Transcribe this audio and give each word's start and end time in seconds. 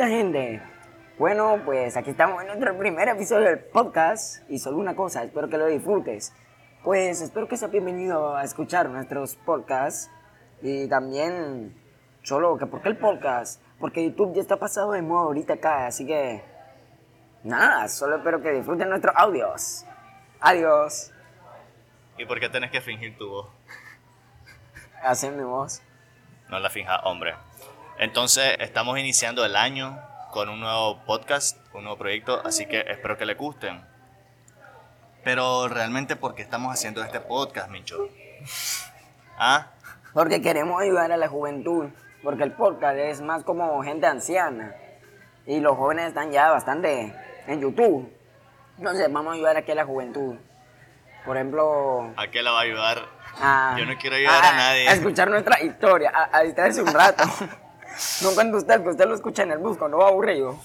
bonita 0.00 0.16
gente. 0.16 0.62
Bueno, 1.18 1.60
pues 1.64 1.94
aquí 1.96 2.10
estamos 2.10 2.40
en 2.40 2.46
nuestro 2.46 2.78
primer 2.78 3.08
episodio 3.08 3.48
del 3.48 3.58
podcast 3.58 4.48
y 4.50 4.58
solo 4.58 4.78
una 4.78 4.96
cosa, 4.96 5.22
espero 5.22 5.50
que 5.50 5.58
lo 5.58 5.66
disfrutes. 5.66 6.32
Pues 6.82 7.20
espero 7.20 7.46
que 7.48 7.58
seas 7.58 7.70
bienvenido 7.70 8.34
a 8.34 8.42
escuchar 8.42 8.88
nuestros 8.88 9.36
podcasts 9.36 10.10
y 10.62 10.88
también 10.88 11.76
solo 12.22 12.56
que 12.56 12.64
¿por 12.64 12.80
qué 12.80 12.88
el 12.88 12.96
podcast? 12.96 13.62
Porque 13.78 14.02
YouTube 14.02 14.34
ya 14.34 14.40
está 14.40 14.56
pasado 14.56 14.92
de 14.92 15.02
moda 15.02 15.24
ahorita 15.24 15.54
acá, 15.54 15.86
así 15.86 16.06
que 16.06 16.42
nada, 17.44 17.86
solo 17.88 18.16
espero 18.16 18.40
que 18.40 18.52
disfruten 18.52 18.88
nuestros 18.88 19.14
audios. 19.14 19.84
Adiós. 20.40 21.12
¿Y 22.16 22.24
por 22.24 22.40
qué 22.40 22.48
tenés 22.48 22.70
que 22.70 22.80
fingir 22.80 23.18
tu 23.18 23.28
voz? 23.28 23.50
Hacen 25.02 25.36
mi 25.36 25.44
voz. 25.44 25.82
No 26.48 26.58
la 26.58 26.70
finja, 26.70 27.00
hombre. 27.00 27.34
Entonces, 28.00 28.56
estamos 28.60 28.98
iniciando 28.98 29.44
el 29.44 29.54
año 29.56 30.00
con 30.30 30.48
un 30.48 30.58
nuevo 30.58 31.04
podcast, 31.04 31.58
un 31.74 31.82
nuevo 31.84 31.98
proyecto, 31.98 32.40
así 32.46 32.64
que 32.64 32.80
espero 32.88 33.18
que 33.18 33.26
le 33.26 33.34
gusten. 33.34 33.84
Pero 35.22 35.68
realmente, 35.68 36.16
¿por 36.16 36.34
qué 36.34 36.40
estamos 36.40 36.72
haciendo 36.72 37.02
este 37.04 37.20
podcast, 37.20 37.68
Mincho? 37.68 38.08
¿Ah? 39.38 39.66
Porque 40.14 40.40
queremos 40.40 40.80
ayudar 40.80 41.12
a 41.12 41.18
la 41.18 41.28
juventud. 41.28 41.90
Porque 42.22 42.42
el 42.42 42.52
podcast 42.52 42.96
es 42.96 43.20
más 43.20 43.44
como 43.44 43.82
gente 43.82 44.06
anciana. 44.06 44.74
Y 45.46 45.60
los 45.60 45.76
jóvenes 45.76 46.06
están 46.08 46.30
ya 46.32 46.50
bastante 46.50 47.14
en 47.46 47.60
YouTube. 47.60 48.10
Entonces 48.78 49.12
vamos 49.12 49.32
a 49.32 49.34
ayudar 49.34 49.58
aquí 49.58 49.72
a 49.72 49.74
la 49.74 49.84
juventud. 49.84 50.36
Por 51.26 51.36
ejemplo... 51.36 52.14
¿A 52.16 52.28
qué 52.28 52.42
la 52.42 52.52
va 52.52 52.60
a 52.60 52.62
ayudar? 52.62 52.98
a- 53.42 53.76
Yo 53.78 53.84
no 53.84 53.92
quiero 53.98 54.16
ayudar 54.16 54.42
a 54.42 54.52
nadie. 54.56 54.88
A 54.88 54.92
escuchar 54.94 55.28
nuestra 55.28 55.60
historia, 55.62 56.10
a, 56.14 56.38
a 56.38 56.40
distraerse 56.44 56.80
un 56.80 56.94
rato. 56.94 57.24
no 58.22 58.30
cuando 58.34 58.58
usted, 58.58 58.82
que 58.82 58.90
usted 58.90 59.06
lo 59.06 59.14
escucha 59.14 59.42
en 59.42 59.52
el 59.52 59.58
bus 59.58 59.78
cuando 59.78 59.98
va 59.98 60.08
aburrido. 60.08 60.58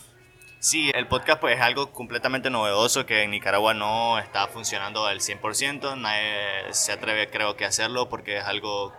Sí, 0.59 0.91
el 0.95 1.07
podcast 1.07 1.39
pues 1.39 1.57
es 1.57 1.61
algo 1.61 1.91
completamente 1.91 2.49
novedoso 2.49 3.05
que 3.05 3.23
en 3.23 3.31
Nicaragua 3.31 3.73
no 3.73 4.17
está 4.17 4.47
funcionando 4.47 5.05
al 5.05 5.19
100%. 5.19 5.97
Nadie 5.97 6.73
se 6.73 6.91
atreve 6.91 7.29
creo 7.29 7.55
que 7.55 7.65
a 7.65 7.67
hacerlo 7.67 8.09
porque 8.09 8.37
es 8.37 8.45
algo 8.45 8.91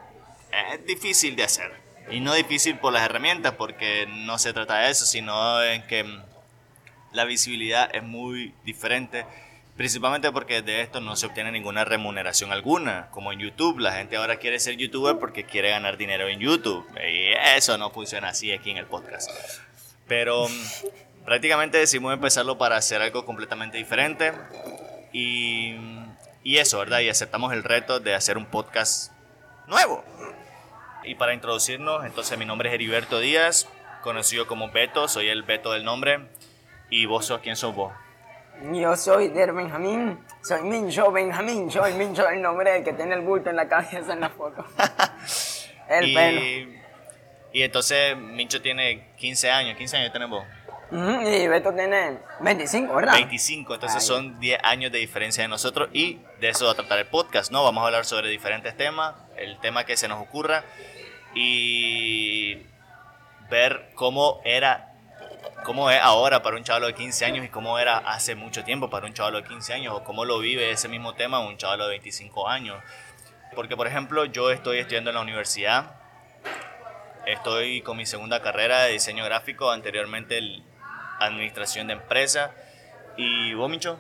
es 0.52 0.86
difícil 0.86 1.36
de 1.36 1.44
hacer. 1.44 1.72
Y 2.10 2.20
no 2.20 2.34
difícil 2.34 2.78
por 2.78 2.92
las 2.92 3.02
herramientas 3.02 3.54
porque 3.54 4.06
no 4.08 4.38
se 4.38 4.52
trata 4.52 4.78
de 4.78 4.90
eso, 4.90 5.04
sino 5.06 5.62
en 5.62 5.86
que 5.86 6.04
la 7.12 7.24
visibilidad 7.24 7.90
es 7.94 8.02
muy 8.02 8.54
diferente. 8.64 9.26
Principalmente 9.77 10.32
porque 10.32 10.62
de 10.62 10.80
esto 10.80 11.00
no 11.00 11.16
se 11.16 11.27
obtiene 11.27 11.52
ninguna 11.52 11.84
remuneración 11.84 12.50
alguna, 12.50 13.08
como 13.10 13.30
en 13.30 13.41
YouTube. 13.41 13.78
La 13.78 13.92
gente 13.92 14.16
ahora 14.16 14.36
quiere 14.36 14.58
ser 14.58 14.77
youtuber 14.77 15.19
porque 15.19 15.44
quiere 15.44 15.70
ganar 15.70 15.98
dinero 15.98 16.28
en 16.28 16.41
YouTube. 16.41 16.86
Y 17.06 17.32
eso 17.56 17.77
no 17.77 17.91
funciona 17.91 18.30
así 18.30 18.52
aquí 18.52 18.70
en 18.70 18.78
el 18.78 18.86
podcast. 18.86 19.30
Pero 20.08 20.48
mm, 20.48 21.24
prácticamente 21.27 21.77
decidimos 21.77 22.14
empezarlo 22.14 22.56
para 22.56 22.77
hacer 22.77 23.02
algo 23.02 23.27
completamente 23.27 23.77
diferente. 23.77 24.32
Y, 25.12 25.74
y 26.42 26.56
eso, 26.56 26.78
¿verdad? 26.78 27.00
Y 27.00 27.10
aceptamos 27.10 27.52
el 27.52 27.62
reto 27.62 28.00
de 28.00 28.14
hacer 28.14 28.38
un 28.38 28.47
podcast 28.47 29.12
nuevo. 29.66 30.02
Y 31.04 31.16
para 31.16 31.34
introducirnos, 31.34 32.06
entonces 32.06 32.38
mi 32.38 32.47
nombre 32.47 32.70
es 32.70 32.74
Heriberto 32.74 33.20
Díaz, 33.20 33.69
conocido 34.02 34.47
como 34.47 34.70
Beto, 34.70 35.06
soy 35.06 35.28
el 35.28 35.42
Beto 35.42 35.72
del 35.72 35.84
nombre. 35.84 36.28
¿Y 36.88 37.04
vos 37.04 37.27
sos 37.27 37.41
quién 37.41 37.56
sos 37.56 37.74
vos? 37.74 37.92
Yo 38.72 38.96
soy 38.96 39.28
Der 39.28 39.52
Benjamín, 39.52 40.18
soy 40.42 40.62
Mincho 40.62 41.12
Benjamín, 41.12 41.70
soy 41.70 41.92
Mincho 41.94 42.28
el 42.28 42.40
nombre 42.40 42.72
del 42.72 42.84
que 42.84 42.92
tiene 42.92 43.14
el 43.14 43.20
bulto 43.20 43.50
en 43.50 43.56
la 43.56 43.68
cabeza 43.68 44.12
en 44.12 44.20
la 44.20 44.30
foto. 44.30 44.64
el 45.88 46.08
y, 46.08 46.14
pelo. 46.14 46.40
Y 47.52 47.62
entonces 47.62 48.16
Mincho 48.16 48.62
tiene 48.62 49.12
15 49.16 49.50
años, 49.50 49.76
15 49.76 49.97
años. 49.98 50.12
Ujú, 50.91 51.28
Y 51.28 51.48
Beto 51.48 51.72
tiene 51.75 52.19
25, 52.41 52.94
¿verdad? 52.94 53.14
25, 53.14 53.75
entonces 53.75 54.03
Ay. 54.03 54.06
son 54.06 54.38
10 54.38 54.60
años 54.62 54.92
de 54.92 54.98
diferencia 54.98 55.42
de 55.42 55.48
nosotros 55.48 55.88
y 55.92 56.20
de 56.41 56.50
eso 56.50 56.66
va 56.66 56.72
a 56.72 56.75
tratar 56.75 56.98
el 56.98 57.06
podcast, 57.06 57.50
¿no? 57.50 57.64
Vamos 57.64 57.82
a 57.82 57.86
hablar 57.86 58.04
sobre 58.04 58.28
diferentes 58.28 58.76
temas, 58.76 59.14
el 59.36 59.58
tema 59.60 59.84
que 59.84 59.97
se 59.97 60.06
nos 60.06 60.22
ocurra 60.22 60.64
y 61.34 62.62
ver 63.50 63.91
cómo 63.94 64.41
era, 64.44 64.94
cómo 65.65 65.91
es 65.91 66.00
ahora 66.00 66.43
para 66.43 66.56
un 66.56 66.65
chaval 66.65 66.83
de 66.87 66.94
15 66.94 67.25
años 67.25 67.44
y 67.44 67.49
cómo 67.49 67.78
era 67.78 67.99
hace 67.99 68.34
mucho 68.34 68.62
tiempo 68.65 68.89
para 68.91 69.06
un 69.06 69.15
chaval 69.15 69.34
de 69.34 69.44
15 69.44 69.72
años 69.75 69.94
o 69.94 70.05
cómo 70.05 70.25
lo 70.25 70.39
vive 70.39 70.71
ese 70.71 70.89
mismo 70.89 71.15
tema 71.15 71.41
un 71.41 71.56
chaval 71.56 71.81
de 71.81 71.89
25 71.89 72.49
años. 72.49 72.83
Porque, 73.55 73.77
por 73.77 73.87
ejemplo, 73.87 74.25
yo 74.27 74.50
estoy 74.50 74.78
estudiando 74.78 75.11
en 75.11 75.17
la 75.17 75.22
universidad, 75.22 75.93
estoy 77.27 77.83
con 77.83 77.97
mi 77.97 78.06
segunda 78.06 78.41
carrera 78.43 78.83
de 78.83 78.93
diseño 78.93 79.25
gráfico, 79.25 79.71
anteriormente 79.71 80.39
el 80.39 80.65
administración 81.21 81.87
de 81.87 81.94
empresa. 81.94 82.50
¿Y 83.17 83.55
vos, 83.55 83.71
Micho? 83.71 83.99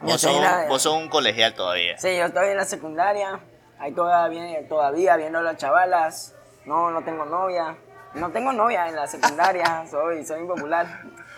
Vos 0.00 0.20
sos, 0.20 0.40
la- 0.42 0.66
vos 0.68 0.82
sos 0.82 0.94
un 0.94 1.08
colegial 1.08 1.54
todavía. 1.54 1.96
Sí, 1.98 2.16
yo 2.16 2.24
estoy 2.26 2.48
en 2.50 2.56
la 2.56 2.64
secundaria, 2.64 3.40
ahí 3.78 3.92
todavía, 3.92 4.68
todavía 4.68 5.16
viendo 5.16 5.38
a 5.38 5.42
las 5.42 5.56
chavalas, 5.56 6.34
no, 6.64 6.90
no 6.90 7.02
tengo 7.04 7.24
novia, 7.24 7.76
no 8.16 8.30
tengo 8.30 8.52
novia 8.52 8.88
en 8.88 8.96
la 8.96 9.06
secundaria, 9.06 9.84
soy, 9.90 10.24
soy 10.24 10.40
impopular, 10.40 10.86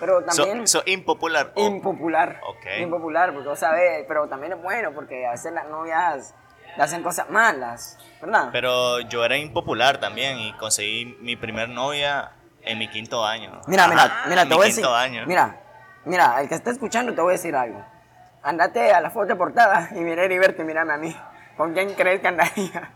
pero 0.01 0.23
también 0.25 0.67
sos 0.67 0.83
impopular. 0.87 1.53
o- 1.55 1.61
impopular, 1.61 2.41
Ok. 2.47 2.67
impopular, 2.81 3.33
porque 3.33 3.49
vos 3.49 3.59
sabés, 3.59 4.05
pero 4.09 4.29
también 4.29 4.53
es 4.55 4.63
bueno, 4.63 4.93
porque 4.95 5.27
a 5.27 5.33
veces 5.33 5.53
las 5.53 5.69
novias 5.69 6.35
le 6.77 6.83
hacen 6.83 7.03
cosas 7.03 7.29
malas, 7.31 7.99
¿verdad? 8.21 8.51
Pero 8.53 9.01
yo 9.01 9.25
era 9.25 9.37
impopular 9.37 9.99
también 9.99 10.39
y 10.39 10.53
conseguí 10.55 11.17
mi 11.21 11.37
primer 11.37 11.69
novia 11.69 12.33
en 12.63 12.79
mi 12.79 12.89
quinto 12.89 13.25
año. 13.25 13.61
Mira, 13.67 13.89
mira, 13.89 14.03
Ajá, 14.05 14.29
mira, 14.29 14.43
te 14.43 14.49
mi 14.51 14.55
voy 14.55 14.63
a 14.65 14.67
decir. 14.67 14.83
quinto 14.85 14.95
año. 14.95 15.25
Mira, 15.27 15.57
mira, 16.05 16.41
el 16.41 16.49
que 16.49 16.55
está 16.55 16.71
escuchando 16.71 17.15
te 17.15 17.21
voy 17.21 17.31
a 17.31 17.37
decir 17.37 17.57
algo. 17.57 17.85
Andate 18.43 18.93
a 18.93 19.01
la 19.01 19.11
foto 19.11 19.27
de 19.27 19.37
portada 19.37 19.89
y 19.95 19.99
Heriberto 19.99 20.63
y 20.63 20.65
mírame 20.65 20.93
a 20.93 20.97
mí. 20.97 21.17
¿Con 21.57 21.73
quién 21.73 21.95
crees 21.95 22.21
que 22.21 22.29
andaría? 22.29 22.93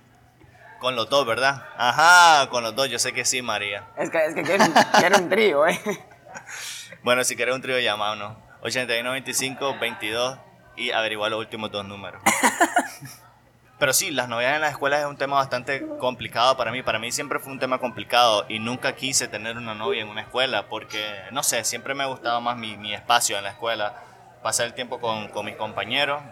Con 0.82 0.96
los 0.96 1.08
dos, 1.08 1.24
¿verdad? 1.24 1.64
Ajá, 1.78 2.48
con 2.50 2.64
los 2.64 2.74
dos, 2.74 2.88
yo 2.90 2.98
sé 2.98 3.12
que 3.12 3.24
sí, 3.24 3.40
María. 3.40 3.84
Es 3.96 4.10
que, 4.10 4.18
es 4.26 4.34
que 4.34 4.42
quiero, 4.42 4.64
un- 4.64 4.72
quiero 4.98 5.16
un 5.16 5.28
trío, 5.28 5.64
¿eh? 5.66 5.80
Bueno, 7.04 7.22
si 7.22 7.36
querés 7.36 7.54
un 7.54 7.62
trío, 7.62 7.78
llamámonos. 7.78 8.36
81 8.62 9.10
25 9.12 9.78
22 9.80 10.38
y 10.76 10.90
averiguar 10.90 11.30
los 11.30 11.38
últimos 11.38 11.70
dos 11.70 11.84
números. 11.84 12.20
Pero 13.78 13.92
sí, 13.92 14.10
las 14.10 14.28
novedades 14.28 14.56
en 14.56 14.60
las 14.62 14.70
escuelas 14.72 15.00
es 15.00 15.06
un 15.06 15.16
tema 15.16 15.36
bastante 15.36 15.86
complicado 15.98 16.56
para 16.56 16.72
mí. 16.72 16.82
Para 16.82 16.98
mí 16.98 17.10
siempre 17.12 17.38
fue 17.38 17.52
un 17.52 17.58
tema 17.60 17.78
complicado 17.78 18.44
y 18.48 18.58
nunca 18.58 18.94
quise 18.96 19.26
tener 19.28 19.56
una 19.56 19.74
novia 19.74 20.02
en 20.02 20.08
una 20.08 20.22
escuela 20.22 20.68
porque, 20.68 21.04
no 21.30 21.42
sé, 21.44 21.62
siempre 21.64 21.94
me 21.94 22.06
gustaba 22.06 22.40
más 22.40 22.56
mi, 22.56 22.76
mi 22.76 22.92
espacio 22.92 23.36
en 23.38 23.44
la 23.44 23.50
escuela, 23.50 23.94
pasar 24.42 24.66
el 24.66 24.74
tiempo 24.74 25.00
con, 25.00 25.28
con 25.28 25.44
mis 25.46 25.56
compañeros 25.56 26.22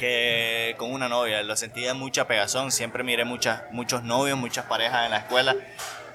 que 0.00 0.74
con 0.78 0.92
una 0.92 1.10
novia. 1.10 1.42
Lo 1.42 1.54
sentía 1.56 1.92
mucha 1.92 2.26
pegazón, 2.26 2.72
siempre 2.72 3.04
miré 3.04 3.26
muchas, 3.26 3.62
muchos 3.70 4.02
novios, 4.02 4.38
muchas 4.38 4.64
parejas 4.64 5.04
en 5.04 5.10
la 5.10 5.18
escuela 5.18 5.54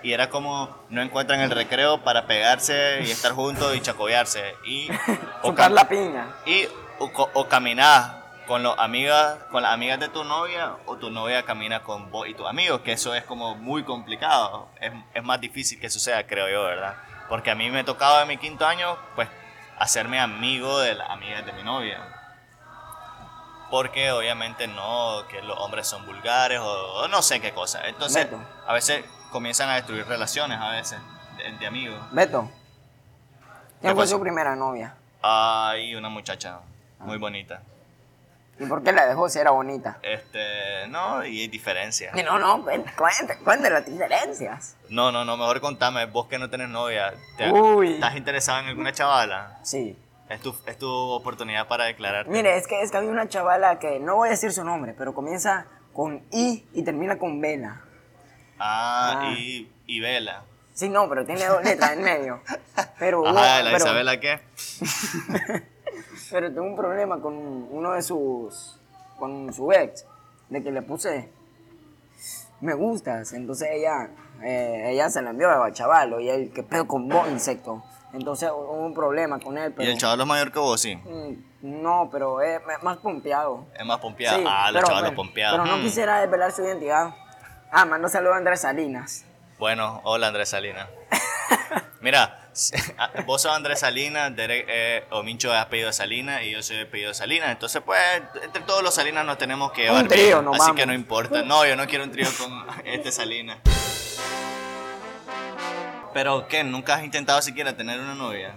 y 0.01 0.11
era 0.11 0.29
como 0.29 0.75
no 0.89 1.01
encuentran 1.01 1.39
el 1.41 1.51
recreo 1.51 2.03
para 2.03 2.25
pegarse 2.25 3.01
y 3.05 3.11
estar 3.11 3.31
juntos 3.33 3.75
y 3.75 3.81
chacobearse. 3.81 4.55
Y, 4.65 4.89
o 5.43 5.53
la 5.53 5.87
piña. 5.87 6.35
y 6.47 6.65
o, 6.97 7.29
o 7.33 7.47
caminar 7.47 8.25
con 8.47 8.63
los 8.63 8.77
amigas 8.79 9.37
con 9.51 9.63
las 9.63 9.71
amigas 9.71 9.99
de 9.99 10.07
tu 10.09 10.23
novia 10.23 10.77
o 10.85 10.97
tu 10.97 11.09
novia 11.11 11.43
camina 11.43 11.81
con 11.83 12.11
vos 12.11 12.27
y 12.27 12.33
tus 12.35 12.47
amigos 12.47 12.81
que 12.81 12.91
eso 12.91 13.15
es 13.15 13.23
como 13.23 13.55
muy 13.55 13.83
complicado 13.83 14.69
es, 14.79 14.91
es 15.15 15.23
más 15.23 15.41
difícil 15.41 15.79
que 15.79 15.89
suceda 15.89 16.27
creo 16.27 16.47
yo 16.47 16.63
verdad 16.63 16.95
porque 17.27 17.49
a 17.49 17.55
mí 17.55 17.71
me 17.71 17.83
tocaba 17.83 18.21
en 18.21 18.27
mi 18.27 18.37
quinto 18.37 18.67
año 18.67 18.97
pues 19.15 19.27
hacerme 19.79 20.19
amigo 20.19 20.79
de 20.79 20.93
las 20.93 21.09
amigas 21.09 21.43
de 21.43 21.53
mi 21.53 21.63
novia 21.63 22.14
porque 23.71 24.11
obviamente 24.11 24.67
no 24.67 25.23
que 25.29 25.41
los 25.41 25.57
hombres 25.59 25.87
son 25.87 26.05
vulgares 26.05 26.59
o, 26.59 26.93
o 27.03 27.07
no 27.07 27.21
sé 27.21 27.39
qué 27.41 27.51
cosa 27.53 27.87
entonces 27.87 28.25
Beto. 28.25 28.39
a 28.67 28.73
veces 28.73 29.03
comienzan 29.31 29.69
a 29.69 29.75
destruir 29.75 30.05
relaciones 30.07 30.59
a 30.59 30.69
veces 30.71 30.99
de, 31.37 31.51
de 31.57 31.67
amigos 31.67 31.99
Beto. 32.11 32.49
¿Qué 33.81 33.81
¿Quién 33.81 33.95
fue 33.95 34.07
su 34.07 34.19
primera 34.19 34.55
novia? 34.55 34.95
hay 35.21 35.95
una 35.95 36.09
muchacha 36.09 36.59
muy 36.99 37.17
bonita 37.17 37.61
¿Y 38.57 38.65
por 38.67 38.81
qué 38.83 38.93
la 38.93 39.05
dejó 39.05 39.27
si 39.27 39.37
era 39.37 39.51
bonita? 39.51 39.97
Este, 40.01 40.87
no, 40.87 41.25
y 41.25 41.41
hay 41.41 41.47
diferencias. 41.49 42.15
No, 42.23 42.39
no, 42.39 42.63
cuente 43.43 43.69
las 43.69 43.85
diferencias. 43.85 44.77
No, 44.87 45.11
no, 45.11 45.25
no, 45.25 45.35
mejor 45.35 45.59
contame, 45.59 46.05
vos 46.05 46.27
que 46.27 46.39
no 46.39 46.49
tenés 46.49 46.69
novia, 46.69 47.13
¿te- 47.37 47.51
Uy. 47.51 47.95
¿estás 47.95 48.15
interesado 48.15 48.59
en 48.59 48.67
alguna 48.67 48.93
chavala? 48.93 49.59
Sí. 49.61 49.97
Es 50.29 50.41
tu, 50.41 50.55
es 50.65 50.77
tu 50.77 50.89
oportunidad 50.89 51.67
para 51.67 51.85
declararte. 51.85 52.31
Mire, 52.31 52.57
es 52.57 52.65
que, 52.67 52.81
es 52.81 52.89
que 52.91 52.97
había 52.97 53.11
una 53.11 53.27
chavala 53.29 53.77
que 53.79 53.99
no 53.99 54.15
voy 54.15 54.29
a 54.29 54.31
decir 54.31 54.51
su 54.51 54.63
nombre, 54.63 54.95
pero 54.97 55.13
comienza 55.13 55.67
con 55.93 56.23
I 56.31 56.65
y 56.73 56.83
termina 56.83 57.17
con 57.17 57.39
Vela. 57.41 57.81
Ah, 58.57 59.19
Ah. 59.21 59.33
Y, 59.37 59.71
y 59.85 59.99
Vela. 59.99 60.43
Sí, 60.73 60.89
no, 60.89 61.07
pero 61.07 61.25
tiene 61.25 61.45
dos 61.45 61.63
letras 61.63 61.91
en 61.93 62.01
medio. 62.01 62.41
Pero, 62.99 63.25
Ajá, 63.27 63.63
¿la 63.63 63.71
pero, 63.71 63.77
Isabela 63.77 64.19
qué? 64.19 64.39
pero 66.31 66.51
tuve 66.51 66.61
un 66.61 66.75
problema 66.75 67.21
con 67.21 67.33
uno 67.35 67.91
de 67.93 68.01
sus. 68.01 68.79
con 69.17 69.53
su 69.53 69.71
ex, 69.71 70.05
de 70.49 70.61
que 70.63 70.71
le 70.71 70.81
puse. 70.81 71.29
me 72.61 72.73
gustas. 72.73 73.31
Entonces 73.33 73.69
ella, 73.71 74.09
eh, 74.43 74.91
ella 74.91 75.09
se 75.09 75.21
lo 75.21 75.29
envió 75.29 75.49
a 75.49 75.71
chaval, 75.71 76.19
y 76.21 76.29
él, 76.29 76.51
¿qué 76.53 76.63
pedo 76.63 76.87
con 76.87 77.07
vos, 77.07 77.27
insecto? 77.29 77.83
Entonces 78.15 78.49
hubo 78.49 78.71
un 78.71 78.93
problema 78.93 79.39
con 79.39 79.57
él. 79.57 79.73
Pero, 79.73 79.89
¿Y 79.89 79.91
el 79.91 79.97
chaval 79.97 80.21
es 80.21 80.25
mayor 80.25 80.51
que 80.51 80.59
vos, 80.59 80.79
sí? 80.79 80.95
Mm, 80.95 81.83
no, 81.83 82.09
pero 82.09 82.41
es 82.41 82.61
más 82.81 82.97
pompeado. 82.97 83.65
Es 83.77 83.85
más 83.85 83.99
pompeado. 83.99 84.41
ah, 84.47 84.71
los 84.71 84.83
chavalos 84.83 85.11
pompeados. 85.11 85.59
Pero 85.59 85.69
no 85.69 85.77
mm. 85.77 85.83
quisiera 85.83 86.21
desvelar 86.21 86.51
su 86.51 86.63
identidad. 86.63 87.13
Ah, 87.71 87.83
mando 87.85 88.07
saludo 88.07 88.33
a 88.33 88.37
Andrés 88.37 88.61
Salinas. 88.61 89.25
Bueno, 89.59 89.99
hola 90.05 90.27
Andrés 90.27 90.49
Salinas. 90.49 90.87
Mira, 92.01 92.49
vos 93.25 93.41
sos 93.41 93.51
Andrés 93.51 93.81
Salinas, 93.81 94.33
Derek, 94.33 94.65
eh, 94.69 95.03
o 95.09 95.21
Mincho 95.21 95.53
es 95.53 95.59
apellido 95.59 95.91
Salinas 95.91 96.43
y 96.43 96.51
yo 96.51 96.63
soy 96.63 96.81
apellido 96.81 97.13
Salinas. 97.13 97.49
Entonces, 97.51 97.81
pues, 97.85 97.99
entre 98.43 98.61
todos 98.61 98.81
los 98.81 98.95
Salinas 98.95 99.25
nos 99.25 99.37
tenemos 99.37 99.73
que 99.73 99.83
llevar. 99.83 100.03
Un 100.03 100.07
trío, 100.07 100.41
no 100.41 100.53
Así 100.53 100.71
que 100.73 100.85
no 100.85 100.93
importa. 100.93 101.41
No, 101.41 101.65
yo 101.65 101.75
no 101.75 101.85
quiero 101.85 102.05
un 102.05 102.11
trío 102.11 102.29
con 102.37 102.65
este 102.85 103.11
Salinas. 103.11 103.57
Pero, 106.15 106.47
¿qué? 106.47 106.63
¿Nunca 106.63 106.95
has 106.95 107.03
intentado 107.03 107.41
siquiera 107.41 107.75
tener 107.75 107.99
una 107.99 108.15
novia? 108.15 108.55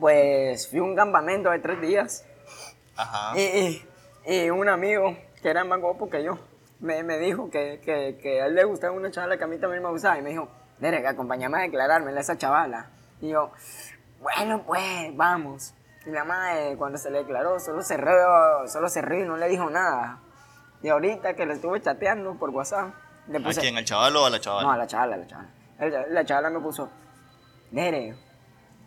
Pues 0.00 0.66
fui 0.70 0.78
a 0.78 0.82
un 0.82 0.96
campamento 0.96 1.50
de 1.50 1.58
tres 1.58 1.78
días. 1.82 2.24
Ajá. 2.96 3.38
Y, 3.38 3.84
y, 4.24 4.48
un 4.48 4.66
amigo 4.66 5.14
que 5.42 5.50
era 5.50 5.62
más 5.62 5.78
guapo 5.78 6.08
que 6.08 6.24
yo 6.24 6.38
me, 6.80 7.02
me 7.02 7.18
dijo 7.18 7.50
que, 7.50 7.82
que, 7.84 8.18
que, 8.22 8.40
a 8.40 8.46
él 8.46 8.54
le 8.54 8.64
gustaba 8.64 8.94
una 8.94 9.10
chavala 9.10 9.36
que 9.36 9.44
a 9.44 9.46
mí 9.46 9.58
también 9.58 9.82
me 9.82 9.90
gustaba. 9.90 10.16
Y 10.16 10.22
me 10.22 10.30
dijo, 10.30 10.48
Derek, 10.78 11.04
acompáñame 11.04 11.58
a 11.58 11.60
declararme 11.60 12.12
a 12.12 12.18
esa 12.18 12.38
chavala. 12.38 12.88
Y 13.20 13.28
yo, 13.28 13.52
bueno, 14.22 14.62
pues, 14.66 15.14
vamos. 15.14 15.74
Y 16.06 16.12
la 16.12 16.24
madre, 16.24 16.78
cuando 16.78 16.96
se 16.96 17.10
le 17.10 17.18
declaró, 17.18 17.60
solo 17.60 17.82
se 17.82 17.98
rió, 17.98 18.66
solo 18.68 18.88
se 18.88 19.02
rió 19.02 19.22
y 19.22 19.28
no 19.28 19.36
le 19.36 19.48
dijo 19.48 19.68
nada. 19.68 20.18
Y 20.82 20.88
ahorita 20.88 21.34
que 21.34 21.44
le 21.44 21.52
estuve 21.52 21.82
chateando 21.82 22.38
por 22.38 22.48
WhatsApp, 22.48 22.94
le 23.28 23.40
puse... 23.40 23.60
¿A 23.60 23.62
quién? 23.62 23.76
¿Al 23.76 23.84
chaval 23.84 24.16
o 24.16 24.26
a 24.26 24.30
la 24.30 24.40
chavala? 24.40 24.62
No, 24.62 24.72
a 24.72 24.76
la 24.76 24.86
chavala, 24.86 25.14
a 25.14 25.18
la 25.18 25.26
chavala. 25.26 25.48
La 26.10 26.24
chavala 26.24 26.50
me 26.50 26.60
puso, 26.60 26.88
Nere, 27.70 28.16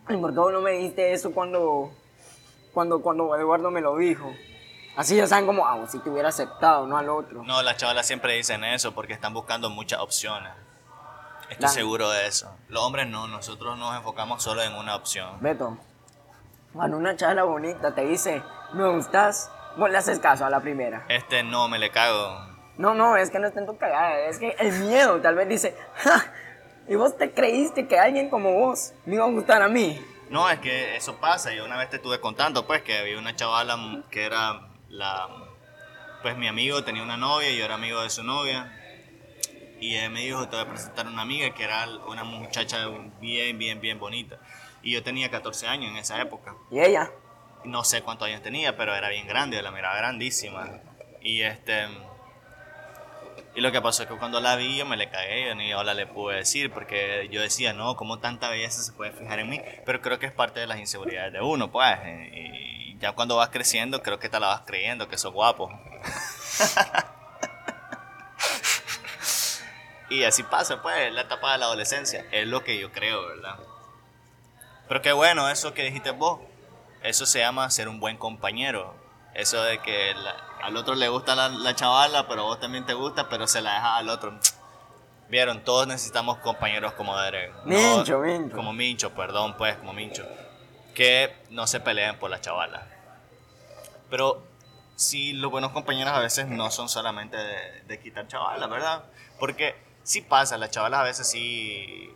¿por 0.06 0.30
qué 0.30 0.52
no 0.52 0.60
me 0.60 0.72
diste 0.72 1.12
eso 1.12 1.32
cuando, 1.32 1.92
cuando, 2.72 3.00
cuando 3.00 3.36
Eduardo 3.36 3.70
me 3.70 3.80
lo 3.80 3.96
dijo? 3.96 4.32
Así 4.96 5.16
ya 5.16 5.26
saben 5.26 5.46
como, 5.46 5.66
ah, 5.66 5.86
si 5.88 5.98
te 6.00 6.10
hubiera 6.10 6.30
aceptado, 6.30 6.86
no 6.86 6.96
al 6.96 7.08
otro. 7.08 7.44
No, 7.44 7.62
las 7.62 7.76
chavalas 7.76 8.06
siempre 8.06 8.34
dicen 8.34 8.64
eso 8.64 8.92
porque 8.92 9.12
están 9.12 9.32
buscando 9.32 9.70
muchas 9.70 10.00
opciones. 10.00 10.52
Estoy 11.48 11.68
seguro 11.68 12.10
de 12.10 12.26
eso. 12.26 12.54
Los 12.68 12.82
hombres 12.82 13.06
no, 13.08 13.26
nosotros 13.26 13.78
nos 13.78 13.96
enfocamos 13.96 14.42
solo 14.42 14.62
en 14.62 14.72
una 14.74 14.94
opción. 14.94 15.38
Beto, 15.40 15.76
cuando 16.72 16.96
una 16.96 17.16
chavala 17.16 17.44
bonita 17.44 17.94
te 17.94 18.04
dice, 18.04 18.42
me 18.72 18.88
gustas, 18.88 19.50
vos 19.76 19.90
le 19.90 19.98
haces 19.98 20.18
caso 20.18 20.44
a 20.44 20.50
la 20.50 20.60
primera. 20.60 21.04
Este 21.08 21.42
no, 21.42 21.68
me 21.68 21.78
le 21.78 21.90
cago. 21.90 22.49
No, 22.80 22.94
no, 22.94 23.14
es 23.18 23.28
que 23.28 23.38
no 23.38 23.46
es 23.46 23.52
tanto 23.52 23.76
cagada, 23.76 24.20
es 24.20 24.38
que 24.38 24.56
el 24.58 24.72
miedo 24.72 25.20
tal 25.20 25.34
vez 25.34 25.46
dice, 25.46 25.76
¡Ja! 25.96 26.32
¿y 26.88 26.94
vos 26.94 27.14
te 27.14 27.30
creíste 27.30 27.86
que 27.86 27.98
alguien 27.98 28.30
como 28.30 28.54
vos 28.54 28.94
me 29.04 29.16
iba 29.16 29.24
a 29.26 29.28
gustar 29.28 29.60
a 29.60 29.68
mí? 29.68 30.02
No, 30.30 30.48
es 30.48 30.60
que 30.60 30.96
eso 30.96 31.20
pasa. 31.20 31.52
Yo 31.52 31.66
una 31.66 31.76
vez 31.76 31.90
te 31.90 31.96
estuve 31.96 32.20
contando, 32.20 32.66
pues, 32.66 32.80
que 32.80 32.96
había 32.96 33.18
una 33.18 33.36
chavala 33.36 34.02
que 34.10 34.24
era 34.24 34.70
la... 34.88 35.28
Pues 36.22 36.38
mi 36.38 36.48
amigo 36.48 36.82
tenía 36.82 37.02
una 37.02 37.18
novia 37.18 37.50
y 37.50 37.58
yo 37.58 37.66
era 37.66 37.74
amigo 37.74 38.00
de 38.00 38.08
su 38.08 38.22
novia. 38.22 38.72
Y 39.78 39.96
él 39.96 40.10
me 40.10 40.20
dijo, 40.20 40.48
te 40.48 40.56
voy 40.56 40.64
a 40.64 40.68
presentar 40.70 41.06
a 41.06 41.10
una 41.10 41.20
amiga 41.20 41.52
que 41.52 41.64
era 41.64 41.86
una 42.08 42.24
muchacha 42.24 42.86
bien, 43.20 43.58
bien, 43.58 43.82
bien 43.82 43.98
bonita. 43.98 44.38
Y 44.82 44.92
yo 44.94 45.02
tenía 45.02 45.30
14 45.30 45.66
años 45.66 45.90
en 45.90 45.98
esa 45.98 46.18
época. 46.22 46.54
¿Y 46.70 46.80
ella? 46.80 47.10
No 47.62 47.84
sé 47.84 48.00
cuántos 48.00 48.28
años 48.28 48.40
tenía, 48.40 48.74
pero 48.78 48.94
era 48.94 49.10
bien 49.10 49.26
grande, 49.26 49.60
la 49.60 49.70
miraba 49.70 49.96
grandísima. 49.96 50.80
Y 51.20 51.42
este 51.42 51.86
y 53.54 53.60
lo 53.60 53.70
que 53.72 53.82
pasó 53.82 54.04
es 54.04 54.08
que 54.08 54.16
cuando 54.16 54.40
la 54.40 54.56
vi 54.56 54.76
yo 54.76 54.86
me 54.86 54.96
le 54.96 55.10
cagué, 55.10 55.48
yo 55.48 55.54
ni 55.56 55.74
hola 55.74 55.92
le 55.92 56.06
pude 56.06 56.36
decir, 56.36 56.72
porque 56.72 57.28
yo 57.32 57.40
decía, 57.40 57.72
no, 57.72 57.96
¿cómo 57.96 58.20
tanta 58.20 58.48
belleza 58.48 58.80
se 58.82 58.92
puede 58.92 59.10
fijar 59.12 59.40
en 59.40 59.50
mí? 59.50 59.60
Pero 59.84 60.00
creo 60.00 60.20
que 60.20 60.26
es 60.26 60.32
parte 60.32 60.60
de 60.60 60.68
las 60.68 60.78
inseguridades 60.78 61.32
de 61.32 61.40
uno, 61.40 61.72
pues. 61.72 61.98
Y 62.32 62.96
ya 62.98 63.10
cuando 63.12 63.36
vas 63.36 63.48
creciendo, 63.48 64.02
creo 64.02 64.20
que 64.20 64.28
te 64.28 64.38
la 64.38 64.48
vas 64.48 64.62
creyendo, 64.66 65.08
que 65.08 65.18
sos 65.18 65.32
guapo. 65.32 65.68
y 70.10 70.22
así 70.22 70.44
pasa, 70.44 70.80
pues, 70.80 71.12
la 71.12 71.22
etapa 71.22 71.50
de 71.52 71.58
la 71.58 71.66
adolescencia. 71.66 72.24
Es 72.30 72.46
lo 72.46 72.62
que 72.62 72.78
yo 72.78 72.92
creo, 72.92 73.26
¿verdad? 73.26 73.58
Pero 74.86 75.02
qué 75.02 75.10
bueno, 75.12 75.50
eso 75.50 75.74
que 75.74 75.82
dijiste 75.82 76.12
vos. 76.12 76.38
Eso 77.02 77.26
se 77.26 77.40
llama 77.40 77.68
ser 77.70 77.88
un 77.88 77.98
buen 77.98 78.16
compañero. 78.16 78.94
Eso 79.34 79.60
de 79.62 79.78
que 79.78 80.14
al 80.62 80.76
otro 80.76 80.94
le 80.94 81.08
gusta 81.08 81.34
la, 81.34 81.74
chavala, 81.74 82.26
pero 82.28 82.44
vos 82.44 82.60
también 82.60 82.84
te 82.86 82.94
gusta, 82.94 83.28
pero 83.28 83.46
se 83.46 83.60
la 83.60 83.74
deja 83.74 83.96
al 83.96 84.08
otro. 84.08 84.38
Vieron, 85.28 85.62
todos 85.62 85.86
necesitamos 85.86 86.38
compañeros 86.38 86.92
como 86.94 87.16
Derek. 87.16 87.52
Mincho, 87.64 88.18
Mincho. 88.18 88.56
Como 88.56 88.72
Mincho, 88.72 89.14
perdón, 89.14 89.54
pues, 89.56 89.76
como 89.76 89.92
Mincho. 89.92 90.26
Que 90.94 91.36
no 91.50 91.66
se 91.66 91.80
peleen 91.80 92.18
por 92.18 92.30
la 92.30 92.40
chavala. 92.40 92.86
Pero 94.08 94.42
sí, 94.96 95.32
los 95.32 95.50
buenos 95.50 95.70
compañeros 95.70 96.12
a 96.12 96.18
veces 96.18 96.48
no 96.48 96.70
son 96.70 96.88
solamente 96.88 97.36
de, 97.36 97.82
de 97.86 98.00
quitar 98.00 98.26
chavalas, 98.26 98.68
¿verdad? 98.68 99.04
Porque 99.38 99.76
sí 100.02 100.20
pasa, 100.20 100.58
las 100.58 100.70
chavalas 100.70 101.00
a 101.00 101.04
veces 101.04 101.28
sí 101.28 102.10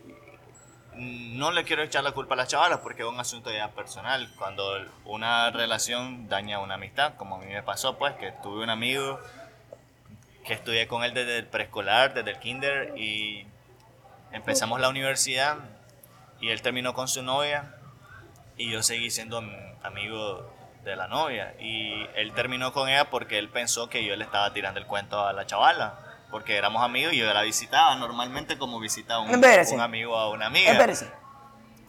no 0.97 1.51
le 1.51 1.63
quiero 1.63 1.83
echar 1.83 2.03
la 2.03 2.11
culpa 2.11 2.35
a 2.35 2.37
las 2.37 2.47
chavalas 2.47 2.79
porque 2.79 3.03
es 3.03 3.07
un 3.07 3.19
asunto 3.19 3.51
ya 3.51 3.71
personal. 3.71 4.29
Cuando 4.37 4.85
una 5.05 5.51
relación 5.51 6.27
daña 6.27 6.59
una 6.59 6.75
amistad, 6.75 7.15
como 7.15 7.35
a 7.35 7.39
mí 7.39 7.47
me 7.47 7.63
pasó, 7.63 7.97
pues, 7.97 8.13
que 8.15 8.31
tuve 8.43 8.63
un 8.63 8.69
amigo 8.69 9.19
que 10.45 10.53
estudié 10.53 10.87
con 10.87 11.03
él 11.03 11.13
desde 11.13 11.39
el 11.39 11.47
preescolar, 11.47 12.13
desde 12.13 12.31
el 12.31 12.39
kinder, 12.39 12.93
y 12.97 13.47
empezamos 14.31 14.79
la 14.79 14.89
universidad 14.89 15.57
y 16.39 16.49
él 16.49 16.61
terminó 16.61 16.93
con 16.93 17.07
su 17.07 17.23
novia 17.23 17.75
y 18.57 18.71
yo 18.71 18.83
seguí 18.83 19.09
siendo 19.09 19.43
amigo 19.83 20.53
de 20.83 20.95
la 20.95 21.07
novia. 21.07 21.55
Y 21.59 22.07
él 22.15 22.33
terminó 22.33 22.71
con 22.73 22.89
ella 22.89 23.09
porque 23.09 23.39
él 23.39 23.49
pensó 23.49 23.89
que 23.89 24.05
yo 24.05 24.15
le 24.15 24.23
estaba 24.23 24.53
tirando 24.53 24.79
el 24.79 24.85
cuento 24.85 25.25
a 25.25 25.33
la 25.33 25.45
chavala 25.45 26.04
porque 26.35 26.57
éramos 26.57 26.83
amigos 26.83 27.13
y 27.13 27.17
yo 27.19 27.33
la 27.33 27.43
visitaba 27.43 27.95
normalmente 27.95 28.57
como 28.57 28.77
visitaba 28.77 29.21
un, 29.21 29.29
un 29.33 29.79
amigo 29.79 30.17
a 30.17 30.29
una 30.29 30.47
amiga. 30.47 30.73
Espérese. 30.73 31.09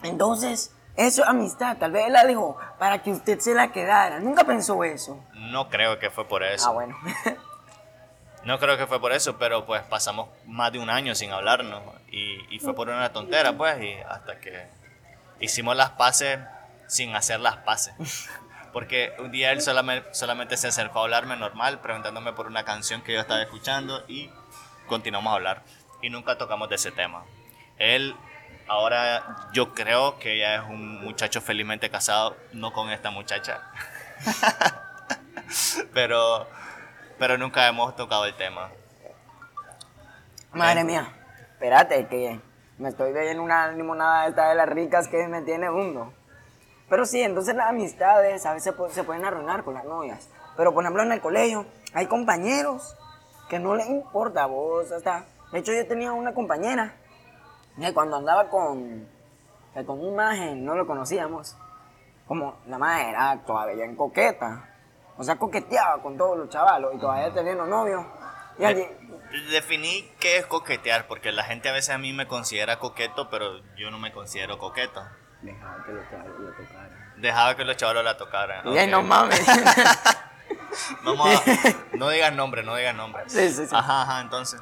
Entonces, 0.03 0.73
eso 0.95 1.21
es 1.21 1.27
amistad. 1.27 1.75
Tal 1.75 1.91
vez 1.91 2.07
él 2.07 2.13
la 2.13 2.25
dijo 2.25 2.57
para 2.79 3.03
que 3.03 3.11
usted 3.11 3.39
se 3.39 3.53
la 3.53 3.73
quedara. 3.73 4.21
Nunca 4.21 4.45
pensó 4.45 4.85
eso. 4.85 5.21
No 5.33 5.67
creo 5.67 5.99
que 5.99 6.09
fue 6.09 6.29
por 6.29 6.43
eso. 6.43 6.69
Ah, 6.69 6.71
bueno. 6.71 6.97
no 8.45 8.57
creo 8.57 8.77
que 8.77 8.87
fue 8.87 9.01
por 9.01 9.11
eso, 9.11 9.37
pero 9.37 9.65
pues 9.65 9.83
pasamos 9.83 10.29
más 10.45 10.71
de 10.71 10.79
un 10.79 10.89
año 10.89 11.13
sin 11.13 11.33
hablarnos. 11.33 11.83
Y, 12.09 12.55
y 12.55 12.59
fue 12.59 12.73
por 12.73 12.87
una 12.87 13.11
tontera, 13.11 13.51
pues, 13.51 13.83
y 13.83 13.95
hasta 14.07 14.39
que 14.39 14.65
hicimos 15.41 15.75
las 15.75 15.89
paces 15.89 16.39
sin 16.87 17.13
hacer 17.17 17.41
las 17.41 17.57
paces. 17.57 18.29
Porque 18.71 19.13
un 19.19 19.31
día 19.31 19.51
él 19.51 19.61
solamente, 19.61 20.13
solamente 20.13 20.55
se 20.55 20.67
acercó 20.67 20.99
a 20.99 21.03
hablarme 21.03 21.35
normal, 21.35 21.81
preguntándome 21.81 22.31
por 22.31 22.47
una 22.47 22.63
canción 22.63 23.01
que 23.01 23.11
yo 23.11 23.19
estaba 23.19 23.41
escuchando 23.41 24.05
y 24.07 24.29
continuamos 24.87 25.31
a 25.31 25.35
hablar. 25.35 25.63
Y 26.01 26.09
nunca 26.09 26.37
tocamos 26.37 26.69
de 26.69 26.75
ese 26.75 26.91
tema. 26.91 27.23
Él 27.77 28.15
ahora 28.67 29.49
yo 29.53 29.73
creo 29.73 30.19
que 30.19 30.37
ya 30.37 30.55
es 30.55 30.61
un 30.61 31.03
muchacho 31.03 31.41
felizmente 31.41 31.89
casado, 31.89 32.35
no 32.53 32.73
con 32.73 32.89
esta 32.89 33.11
muchacha. 33.11 33.61
pero, 35.93 36.47
pero 37.17 37.37
nunca 37.37 37.67
hemos 37.67 37.95
tocado 37.95 38.25
el 38.25 38.35
tema. 38.35 38.69
Madre 40.51 40.83
mía, 40.83 41.07
espérate 41.53 42.07
que 42.07 42.39
me 42.77 42.89
estoy 42.89 43.11
bebiendo 43.11 43.43
una 43.43 43.71
limonada 43.71 44.27
esta 44.27 44.49
de 44.49 44.55
las 44.55 44.69
ricas 44.69 45.07
que 45.07 45.27
me 45.27 45.41
tiene 45.41 45.69
hundo. 45.69 46.13
Pero 46.89 47.05
sí, 47.05 47.21
entonces 47.21 47.55
las 47.55 47.69
amistades 47.69 48.45
a 48.45 48.53
veces 48.53 48.73
se 48.91 49.03
pueden 49.03 49.25
arruinar 49.25 49.63
con 49.63 49.73
las 49.73 49.83
novias. 49.83 50.29
Pero 50.55 50.73
por 50.73 50.83
ejemplo 50.83 51.03
en 51.03 51.11
el 51.11 51.21
colegio 51.21 51.65
hay 51.93 52.07
compañeros 52.07 52.95
que 53.49 53.59
no 53.59 53.75
les 53.75 53.87
importa 53.87 54.43
a 54.43 54.47
vos. 54.47 54.91
Hasta, 54.91 55.25
de 55.51 55.59
hecho 55.59 55.73
yo 55.73 55.87
tenía 55.87 56.11
una 56.11 56.33
compañera 56.33 56.95
que 57.79 57.93
cuando 57.93 58.17
andaba 58.17 58.49
con, 58.49 59.07
con 59.85 59.99
un 59.99 60.15
maje 60.15 60.55
no 60.55 60.75
lo 60.75 60.87
conocíamos. 60.87 61.55
Como 62.27 62.57
la 62.67 62.77
maje 62.77 63.09
era 63.09 63.37
todavía 63.45 63.85
en 63.85 63.95
coqueta. 63.95 64.69
O 65.17 65.23
sea, 65.23 65.37
coqueteaba 65.37 66.01
con 66.01 66.17
todos 66.17 66.37
los 66.37 66.49
chavalos 66.49 66.93
y 66.95 66.99
todavía 66.99 67.33
teniendo 67.33 67.65
novios. 67.65 68.05
Y 68.59 68.65
allí, 68.65 68.85
Definí 69.51 70.09
qué 70.19 70.37
es 70.37 70.45
coquetear, 70.45 71.07
porque 71.07 71.31
la 71.31 71.43
gente 71.43 71.69
a 71.69 71.73
veces 71.73 71.93
a 71.93 71.97
mí 71.97 72.13
me 72.13 72.27
considera 72.27 72.79
coqueto, 72.79 73.29
pero 73.29 73.59
yo 73.75 73.91
no 73.91 73.99
me 73.99 74.11
considero 74.11 74.57
coqueto. 74.57 75.03
Dejaba 75.41 75.83
que 75.85 75.91
los 75.91 76.09
chavalos 76.09 76.39
la 76.39 76.51
tocaran. 76.55 77.13
Dejaba 77.17 77.55
que 77.55 77.65
los 77.65 77.77
chavalos 77.77 78.03
la 78.03 78.17
tocaran. 78.17 78.67
Okay. 78.67 78.87
no 78.87 79.03
mames. 79.03 79.45
Vamos 81.03 81.29
a, 81.47 81.97
no 81.97 82.09
digas 82.09 82.33
nombre, 82.33 82.63
no 82.63 82.75
digas 82.75 82.95
nombre. 82.95 83.23
Sí, 83.27 83.49
sí, 83.49 83.67
sí. 83.67 83.75
Ajá, 83.75 84.03
ajá, 84.03 84.21
entonces. 84.21 84.59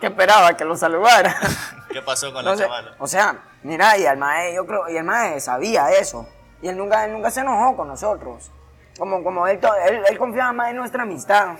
¿Qué 0.00 0.06
esperaba? 0.06 0.56
Que 0.56 0.64
lo 0.64 0.76
saludara. 0.76 1.36
¿Qué 1.92 2.00
pasó 2.02 2.32
con 2.32 2.44
los 2.44 2.58
chavalos? 2.58 2.94
O 2.98 3.06
sea, 3.06 3.42
mira, 3.62 3.98
y 3.98 4.06
el 4.06 4.16
maestro, 4.16 4.54
yo 4.54 4.66
creo, 4.66 4.88
y 4.88 4.96
el 4.96 5.04
maestro 5.04 5.40
sabía 5.40 5.90
eso. 5.90 6.28
Y 6.62 6.68
él 6.68 6.76
nunca, 6.76 7.04
él 7.04 7.12
nunca 7.12 7.30
se 7.30 7.40
enojó 7.40 7.76
con 7.76 7.88
nosotros. 7.88 8.50
Como, 8.98 9.22
como 9.22 9.46
él, 9.46 9.60
él, 9.86 10.02
él 10.08 10.18
confiaba 10.18 10.52
más 10.52 10.70
en 10.70 10.76
nuestra 10.76 11.02
amistad. 11.02 11.56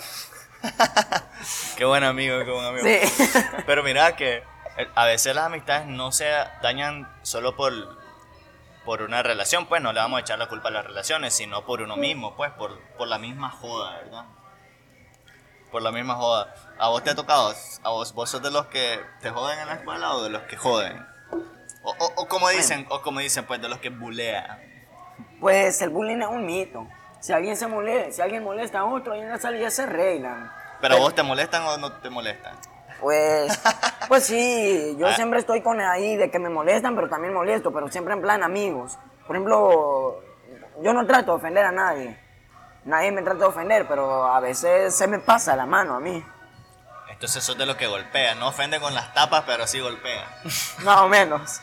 Qué 1.76 1.84
buen 1.84 2.04
amigo, 2.04 2.38
qué 2.44 2.50
buen 2.50 2.66
amigo. 2.66 2.86
Sí. 2.86 3.40
Pero 3.66 3.82
mira 3.82 4.14
que 4.14 4.42
eh, 4.76 4.88
a 4.94 5.06
veces 5.06 5.34
las 5.34 5.46
amistades 5.46 5.86
no 5.86 6.12
se 6.12 6.28
dañan 6.62 7.10
solo 7.22 7.56
por, 7.56 7.72
por 8.90 9.02
una 9.02 9.22
relación, 9.22 9.66
pues 9.66 9.80
no 9.80 9.92
le 9.92 10.00
vamos 10.00 10.18
a 10.18 10.20
echar 10.22 10.36
la 10.36 10.48
culpa 10.48 10.66
a 10.66 10.72
las 10.72 10.84
relaciones, 10.84 11.32
sino 11.32 11.64
por 11.64 11.80
uno 11.80 11.96
mismo, 11.96 12.34
pues 12.34 12.50
por, 12.50 12.76
por 12.98 13.06
la 13.06 13.18
misma 13.18 13.48
joda, 13.48 13.98
¿verdad? 13.98 14.24
Por 15.70 15.80
la 15.82 15.92
misma 15.92 16.16
joda. 16.16 16.52
¿A 16.76 16.88
vos 16.88 17.04
te 17.04 17.10
ha 17.10 17.14
tocado? 17.14 17.54
¿A 17.84 17.90
vos, 17.90 18.12
vos 18.14 18.28
sos 18.28 18.42
de 18.42 18.50
los 18.50 18.66
que 18.66 18.98
te 19.20 19.30
joden 19.30 19.60
en 19.60 19.68
la 19.68 19.74
escuela 19.74 20.14
o 20.14 20.24
de 20.24 20.30
los 20.30 20.42
que 20.42 20.56
joden? 20.56 21.06
O, 21.84 21.92
o, 22.00 22.12
o 22.16 22.26
como 22.26 22.48
dicen, 22.48 22.84
o 22.90 23.00
como 23.00 23.20
dicen, 23.20 23.44
pues 23.44 23.62
de 23.62 23.68
los 23.68 23.78
que 23.78 23.90
bulean. 23.90 24.58
Pues 25.38 25.80
el 25.82 25.90
bullying 25.90 26.22
es 26.22 26.26
un 26.26 26.44
mito. 26.44 26.84
Si 27.20 27.32
alguien 27.32 27.56
se 27.56 27.68
molesta, 27.68 28.10
si 28.10 28.22
alguien 28.22 28.42
molesta 28.42 28.80
a 28.80 28.86
otro, 28.86 29.12
ahí 29.12 29.20
en 29.20 29.28
la 29.28 29.38
sala 29.38 29.56
ya 29.56 29.70
se 29.70 29.84
arreglan. 29.84 30.50
¿Pero 30.80 30.96
a 30.96 30.98
vos 30.98 31.14
te 31.14 31.22
molestan 31.22 31.62
o 31.62 31.76
no 31.78 31.92
te 31.92 32.10
molestan? 32.10 32.58
Pues, 33.00 33.58
pues 34.08 34.24
sí, 34.26 34.96
yo 34.98 35.08
Ah. 35.08 35.14
siempre 35.14 35.40
estoy 35.40 35.62
con 35.62 35.80
ahí 35.80 36.16
de 36.16 36.30
que 36.30 36.38
me 36.38 36.48
molestan, 36.50 36.94
pero 36.94 37.08
también 37.08 37.32
molesto, 37.34 37.72
pero 37.72 37.88
siempre 37.90 38.14
en 38.14 38.20
plan 38.22 38.42
amigos. 38.42 38.98
Por 39.26 39.36
ejemplo, 39.36 40.22
yo 40.82 40.92
no 40.92 41.06
trato 41.06 41.32
de 41.32 41.36
ofender 41.38 41.64
a 41.64 41.72
nadie. 41.72 42.18
Nadie 42.84 43.12
me 43.12 43.22
trata 43.22 43.40
de 43.40 43.44
ofender, 43.46 43.86
pero 43.86 44.24
a 44.32 44.40
veces 44.40 44.94
se 44.96 45.06
me 45.06 45.18
pasa 45.18 45.54
la 45.56 45.66
mano 45.66 45.94
a 45.96 46.00
mí. 46.00 46.24
Entonces 47.10 47.44
sos 47.44 47.58
de 47.58 47.66
los 47.66 47.76
que 47.76 47.86
golpean, 47.86 48.38
no 48.38 48.48
ofende 48.48 48.80
con 48.80 48.94
las 48.94 49.12
tapas, 49.12 49.44
pero 49.46 49.66
sí 49.66 49.80
golpean. 49.80 50.24
Más 50.84 51.00
o 51.00 51.08
menos. 51.08 51.60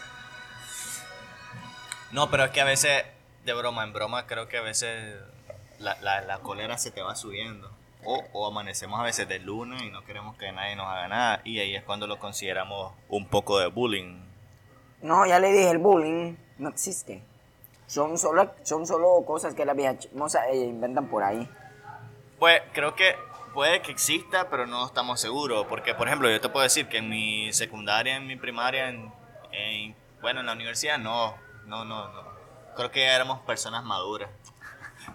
No, 2.12 2.30
pero 2.30 2.46
es 2.46 2.52
que 2.52 2.62
a 2.62 2.66
veces, 2.66 3.04
de 3.44 3.54
broma 3.54 3.84
en 3.84 3.94
broma, 3.94 4.28
creo 4.28 4.48
que 4.48 4.58
a 4.58 4.62
veces 4.62 5.16
la, 5.80 5.98
la, 6.02 6.22
la 6.22 6.40
cólera 6.40 6.78
se 6.78 6.92
te 6.92 7.02
va 7.02 7.16
subiendo. 7.16 7.70
O, 8.10 8.24
o 8.32 8.48
amanecemos 8.48 8.98
a 9.00 9.04
veces 9.04 9.28
de 9.28 9.40
luna 9.40 9.84
y 9.84 9.90
no 9.92 10.02
queremos 10.06 10.38
que 10.38 10.50
nadie 10.54 10.78
nos 10.78 10.88
haga 10.88 11.10
nada. 11.10 11.42
Y 11.44 11.60
ahí 11.60 11.76
es 11.76 11.84
cuando 11.84 12.08
lo 12.08 12.18
consideramos 12.20 12.94
un 13.10 13.28
poco 13.28 13.60
de 13.60 13.68
bullying. 13.68 14.22
No, 15.02 15.26
ya 15.26 15.40
le 15.40 15.52
dije, 15.52 15.70
el 15.72 15.78
bullying 15.80 16.36
no 16.58 16.70
existe. 16.70 17.22
Son 17.86 18.18
solo, 18.18 18.54
son 18.64 18.88
solo 18.88 19.24
cosas 19.26 19.54
que 19.56 19.66
las 19.66 19.76
viejas 19.76 20.00
chismosas, 20.00 20.46
eh, 20.52 20.56
inventan 20.68 21.08
por 21.08 21.24
ahí. 21.24 21.50
Pues 22.40 22.62
creo 22.74 22.96
que 22.96 23.16
puede 23.54 23.82
que 23.82 23.92
exista, 23.92 24.50
pero 24.50 24.66
no 24.68 24.86
estamos 24.86 25.20
seguros. 25.20 25.66
Porque, 25.68 25.94
por 25.94 26.08
ejemplo, 26.08 26.30
yo 26.30 26.40
te 26.40 26.48
puedo 26.48 26.64
decir 26.64 26.88
que 26.88 27.00
en 27.00 27.10
mi 27.10 27.52
secundaria, 27.52 28.16
en 28.16 28.26
mi 28.26 28.38
primaria, 28.38 28.88
en, 28.88 29.12
en- 29.52 29.96
bueno, 30.22 30.40
en 30.40 30.46
la 30.46 30.54
universidad, 30.54 30.98
no, 30.98 31.36
no, 31.66 31.84
no, 31.84 32.08
no. 32.08 32.22
Creo 32.78 32.90
que 32.90 33.04
éramos 33.04 33.40
personas 33.42 33.84
maduras. 33.84 34.30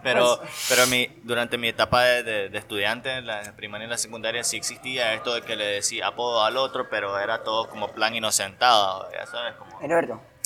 Pero, 0.02 0.38
pero 0.68 0.86
mi, 0.86 1.06
durante 1.22 1.58
mi 1.58 1.68
etapa 1.68 2.02
de, 2.02 2.22
de- 2.22 2.48
de 2.48 2.58
estudiante, 2.58 3.10
en 3.18 3.26
la 3.26 3.40
primaria 3.56 3.86
y 3.86 3.90
la 3.90 3.98
secundaria, 3.98 4.42
sí 4.44 4.56
existía 4.56 5.14
esto 5.14 5.34
de 5.34 5.42
que 5.42 5.54
le 5.56 5.64
decía 5.66 6.08
apodo 6.08 6.44
al 6.44 6.56
otro, 6.56 6.88
pero 6.88 7.18
era 7.18 7.42
todo 7.44 7.68
como 7.68 7.88
plan 7.88 8.14
inocentado, 8.14 9.10
ya 9.12 9.26
sabes, 9.26 9.54
como... 9.54 9.80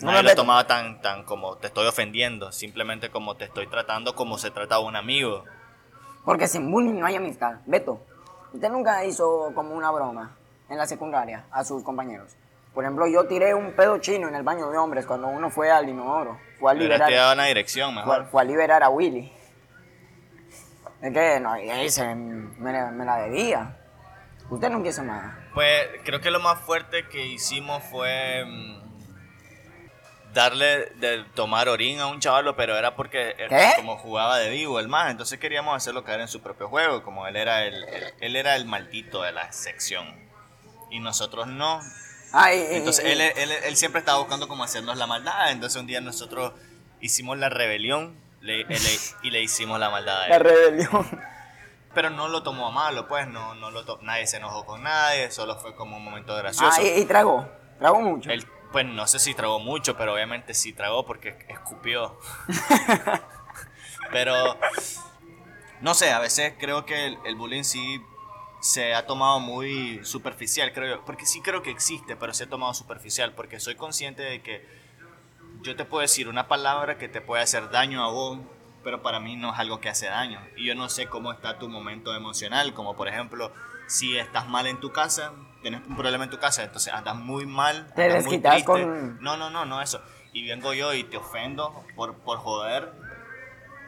No 0.02 0.12
Nadie 0.12 0.24
lo 0.24 0.34
tomaba 0.34 0.66
tan, 0.66 1.00
tan 1.00 1.24
como 1.24 1.56
te 1.56 1.68
estoy 1.68 1.86
ofendiendo, 1.86 2.52
simplemente 2.52 3.08
como 3.08 3.36
te 3.36 3.46
estoy 3.46 3.66
tratando 3.66 4.14
como 4.14 4.36
se 4.36 4.50
trata 4.50 4.74
a 4.74 4.78
un 4.80 4.94
amigo. 4.94 5.44
Porque 6.24 6.48
sin 6.48 6.70
bullying 6.70 6.98
no 7.00 7.06
hay 7.06 7.16
amistad. 7.16 7.56
Beto, 7.64 8.04
usted 8.52 8.68
nunca 8.68 9.04
hizo 9.06 9.52
como 9.54 9.74
una 9.74 9.90
broma 9.90 10.36
en 10.68 10.76
la 10.76 10.86
secundaria 10.86 11.44
a 11.50 11.64
sus 11.64 11.82
compañeros. 11.82 12.32
Por 12.74 12.84
ejemplo, 12.84 13.06
yo 13.06 13.26
tiré 13.26 13.54
un 13.54 13.72
pedo 13.72 13.96
chino 13.98 14.28
en 14.28 14.34
el 14.34 14.42
baño 14.42 14.68
de 14.70 14.76
hombres 14.76 15.06
cuando 15.06 15.28
uno 15.28 15.48
fue 15.48 15.70
al 15.70 15.88
inodoro. 15.88 16.38
Fue 16.60 16.70
a 16.72 16.74
liberar, 16.74 17.08
tirado 17.08 17.32
una 17.32 17.44
dirección 17.46 17.94
fue, 17.94 18.02
mejor. 18.02 18.26
fue 18.26 18.42
a 18.42 18.44
liberar 18.44 18.82
a 18.82 18.90
Willy. 18.90 19.32
Es 21.02 21.12
que 21.12 21.40
no, 21.40 21.56
y 21.60 21.68
ahí 21.70 21.90
se 21.90 22.14
me, 22.14 22.72
la- 22.72 22.90
me 22.90 23.04
la 23.04 23.16
debía. 23.22 23.76
Usted 24.48 24.70
nunca 24.70 24.88
hizo 24.88 25.02
nada. 25.02 25.38
Pues 25.54 25.88
creo 26.04 26.20
que 26.20 26.30
lo 26.30 26.40
más 26.40 26.60
fuerte 26.60 27.08
que 27.08 27.26
hicimos 27.26 27.82
fue 27.90 28.44
mm, 28.46 30.32
darle 30.32 30.86
de 30.96 31.24
tomar 31.34 31.68
orín 31.68 31.98
a 32.00 32.06
un 32.06 32.20
chavalo, 32.20 32.56
pero 32.56 32.76
era 32.76 32.94
porque 32.94 33.34
él 33.38 33.48
como 33.76 33.96
jugaba 33.96 34.38
de 34.38 34.50
vivo 34.50 34.78
el 34.80 34.88
más, 34.88 35.10
entonces 35.10 35.38
queríamos 35.38 35.74
hacerlo 35.76 36.04
caer 36.04 36.20
en 36.20 36.28
su 36.28 36.42
propio 36.42 36.68
juego, 36.68 37.02
como 37.02 37.26
él 37.26 37.36
era 37.36 37.64
el, 37.64 37.84
el- 37.84 38.14
él 38.20 38.36
era 38.36 38.54
el 38.56 38.66
maldito 38.66 39.22
de 39.22 39.32
la 39.32 39.50
sección 39.52 40.06
y 40.90 41.00
nosotros 41.00 41.46
no. 41.46 41.80
Ay, 42.32 42.64
Entonces 42.72 43.04
y- 43.04 43.08
él, 43.12 43.20
él, 43.20 43.50
él 43.64 43.76
siempre 43.76 44.00
estaba 44.00 44.18
buscando 44.18 44.46
cómo 44.48 44.62
hacernos 44.64 44.96
la 44.98 45.06
maldad, 45.06 45.50
entonces 45.52 45.80
un 45.80 45.86
día 45.86 46.00
nosotros 46.00 46.52
hicimos 47.00 47.38
la 47.38 47.48
rebelión 47.48 48.14
le- 48.46 48.64
le- 48.64 48.98
y 49.22 49.30
le 49.30 49.42
hicimos 49.42 49.78
la 49.78 49.90
maldad 49.90 50.22
a 50.22 50.28
la 50.28 50.36
él. 50.36 50.42
rebelión. 50.42 51.20
Pero 51.94 52.10
no 52.10 52.28
lo 52.28 52.42
tomó 52.42 52.68
a 52.68 52.70
malo, 52.70 53.08
pues 53.08 53.26
no, 53.28 53.54
no 53.54 53.70
lo 53.70 53.84
to- 53.84 53.98
nadie 54.02 54.26
se 54.26 54.36
enojó 54.36 54.64
con 54.66 54.82
nadie, 54.82 55.30
solo 55.30 55.56
fue 55.58 55.74
como 55.74 55.96
un 55.96 56.04
momento 56.04 56.34
gracioso. 56.36 56.78
Ah, 56.78 56.82
y, 56.82 57.00
y 57.00 57.04
tragó. 57.06 57.48
Tragó 57.78 58.00
mucho. 58.00 58.30
Él, 58.30 58.46
pues 58.72 58.84
no 58.84 59.06
sé 59.06 59.18
si 59.18 59.34
tragó 59.34 59.58
mucho, 59.60 59.96
pero 59.96 60.12
obviamente 60.14 60.52
sí 60.54 60.72
tragó 60.72 61.06
porque 61.06 61.38
escupió. 61.48 62.18
pero 64.12 64.56
no 65.80 65.94
sé, 65.94 66.10
a 66.12 66.18
veces 66.18 66.54
creo 66.58 66.84
que 66.84 67.06
el, 67.06 67.18
el 67.24 67.34
bullying 67.36 67.64
sí 67.64 68.00
se 68.60 68.94
ha 68.94 69.06
tomado 69.06 69.38
muy 69.40 70.04
superficial, 70.04 70.72
creo 70.72 70.96
yo. 70.96 71.04
Porque 71.04 71.26
sí 71.26 71.40
creo 71.40 71.62
que 71.62 71.70
existe, 71.70 72.16
pero 72.16 72.34
se 72.34 72.44
ha 72.44 72.48
tomado 72.48 72.74
superficial. 72.74 73.32
Porque 73.34 73.60
soy 73.60 73.74
consciente 73.76 74.22
de 74.22 74.42
que 74.42 74.66
yo 75.66 75.76
te 75.76 75.84
puedo 75.84 76.00
decir 76.02 76.28
una 76.28 76.48
palabra 76.48 76.96
que 76.96 77.08
te 77.08 77.20
puede 77.20 77.42
hacer 77.42 77.70
daño 77.70 78.04
a 78.04 78.08
vos, 78.10 78.38
pero 78.84 79.02
para 79.02 79.18
mí 79.20 79.36
no 79.36 79.52
es 79.52 79.58
algo 79.58 79.80
que 79.80 79.88
hace 79.88 80.06
daño. 80.06 80.40
Y 80.56 80.64
yo 80.66 80.74
no 80.74 80.88
sé 80.88 81.08
cómo 81.08 81.32
está 81.32 81.58
tu 81.58 81.68
momento 81.68 82.14
emocional, 82.14 82.72
como 82.72 82.94
por 82.96 83.08
ejemplo, 83.08 83.52
si 83.88 84.16
estás 84.16 84.46
mal 84.48 84.66
en 84.66 84.78
tu 84.80 84.92
casa, 84.92 85.32
tienes 85.62 85.84
un 85.86 85.96
problema 85.96 86.24
en 86.24 86.30
tu 86.30 86.38
casa, 86.38 86.62
entonces 86.62 86.92
andas 86.92 87.16
muy 87.16 87.46
mal, 87.46 87.92
Te 87.94 88.08
desquitas 88.08 88.62
con- 88.62 89.20
No, 89.20 89.36
no, 89.36 89.50
no, 89.50 89.64
no 89.64 89.82
eso. 89.82 90.00
Y 90.32 90.46
vengo 90.46 90.72
yo 90.72 90.94
y 90.94 91.02
te 91.04 91.16
ofendo 91.16 91.84
por, 91.96 92.14
por 92.18 92.38
joder, 92.38 92.92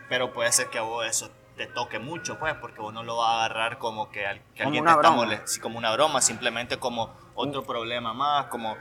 pero 0.09 0.33
puede 0.33 0.51
ser 0.53 0.69
que 0.69 0.79
a 0.79 0.83
vos 0.83 1.07
eso 1.07 1.31
te 1.57 1.67
toque 1.67 1.99
mucho, 1.99 2.39
pues, 2.39 2.55
porque 2.55 2.81
vos 2.81 2.95
no 2.95 3.03
lo 3.03 3.17
vas 3.19 3.29
a 3.31 3.45
agarrar 3.45 3.79
como 3.79 4.11
que, 4.11 4.21
que 4.55 4.63
Como 4.65 4.69
alguien 4.69 4.85
te 4.85 4.91
está 4.91 4.99
broma. 5.01 5.17
molestando, 5.17 5.47
sí, 5.49 5.61
como 5.61 5.79
una 5.79 5.93
broma, 5.93 6.21
simplemente 6.21 6.79
como 6.79 7.15
otro 7.35 7.65
problema 7.65 8.15
más, 8.15 8.47
como 8.47 8.77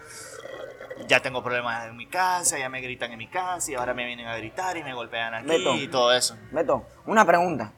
ya 1.07 1.21
tengo 1.21 1.43
problemas 1.43 1.87
en 1.87 1.97
mi 1.97 2.07
casa, 2.07 2.57
ya 2.57 2.69
me 2.69 2.81
gritan 2.81 3.11
en 3.11 3.17
mi 3.17 3.27
casa 3.27 3.71
y 3.71 3.75
ahora 3.75 3.93
me 3.93 4.05
vienen 4.05 4.27
a 4.27 4.37
gritar 4.37 4.77
y 4.77 4.83
me 4.83 4.93
golpean 4.93 5.33
aquí 5.33 5.47
Beto. 5.47 5.75
y 5.75 5.87
todo 5.87 6.13
eso. 6.13 6.35
Beto, 6.51 6.85
una 7.05 7.25
pregunta. 7.25 7.71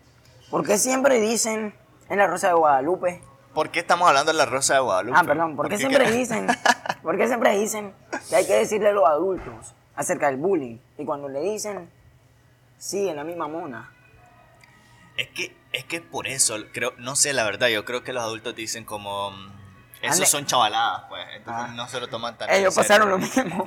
¿Por 0.50 0.66
qué 0.66 0.78
siempre 0.78 1.20
dicen 1.20 1.74
en 2.10 2.18
la 2.18 2.28
Rosa 2.28 2.48
de 2.48 2.54
Guadalupe 2.54 3.22
¿Por 3.54 3.72
qué 3.72 3.80
estamos 3.80 4.08
hablando 4.08 4.32
de 4.32 4.38
la 4.38 4.46
Rosa 4.46 4.76
de 4.76 4.80
Guadalupe? 4.80 5.18
Ah, 5.20 5.24
perdón, 5.24 5.56
¿por 5.56 5.70
qué 5.70 5.78
siempre 5.78 6.12
dicen, 6.12 6.48
por 7.04 7.18
qué 7.18 7.28
siempre 7.28 7.58
dicen 7.58 7.94
que 8.30 8.36
hay 8.36 8.46
que 8.46 8.54
decirle 8.54 8.90
a 8.90 8.92
los 8.92 9.06
adultos 9.06 9.74
acerca 9.96 10.28
del 10.28 10.38
bullying? 10.38 10.78
Y 10.98 11.06
cuando 11.06 11.28
le 11.28 11.42
dicen, 11.42 11.90
sí, 12.78 13.10
en 13.10 13.16
la 13.16 13.24
misma 13.24 13.48
mona. 13.48 13.92
Es 15.18 15.30
que, 15.30 15.56
es 15.74 15.84
que 15.84 16.00
por 16.00 16.28
eso, 16.28 16.56
creo, 16.72 16.94
no 17.00 17.16
sé 17.16 17.34
la 17.34 17.44
verdad, 17.44 17.68
yo 17.68 17.86
creo 17.86 18.04
que 18.04 18.14
los 18.14 18.24
adultos 18.24 18.56
dicen 18.56 18.86
como, 18.86 19.32
mm, 19.32 19.59
esos 20.02 20.30
son 20.30 20.46
chavaladas, 20.46 21.04
pues, 21.10 21.26
entonces 21.36 21.66
Ah. 21.70 21.74
no 21.76 21.88
se 21.88 22.00
lo 22.00 22.08
toman 22.08 22.38
tan 22.38 22.50
en 22.50 22.56
Ellos 22.58 22.74
serio. 22.74 22.88
pasaron 22.88 23.10
lo 23.10 23.18
mismo. 23.18 23.66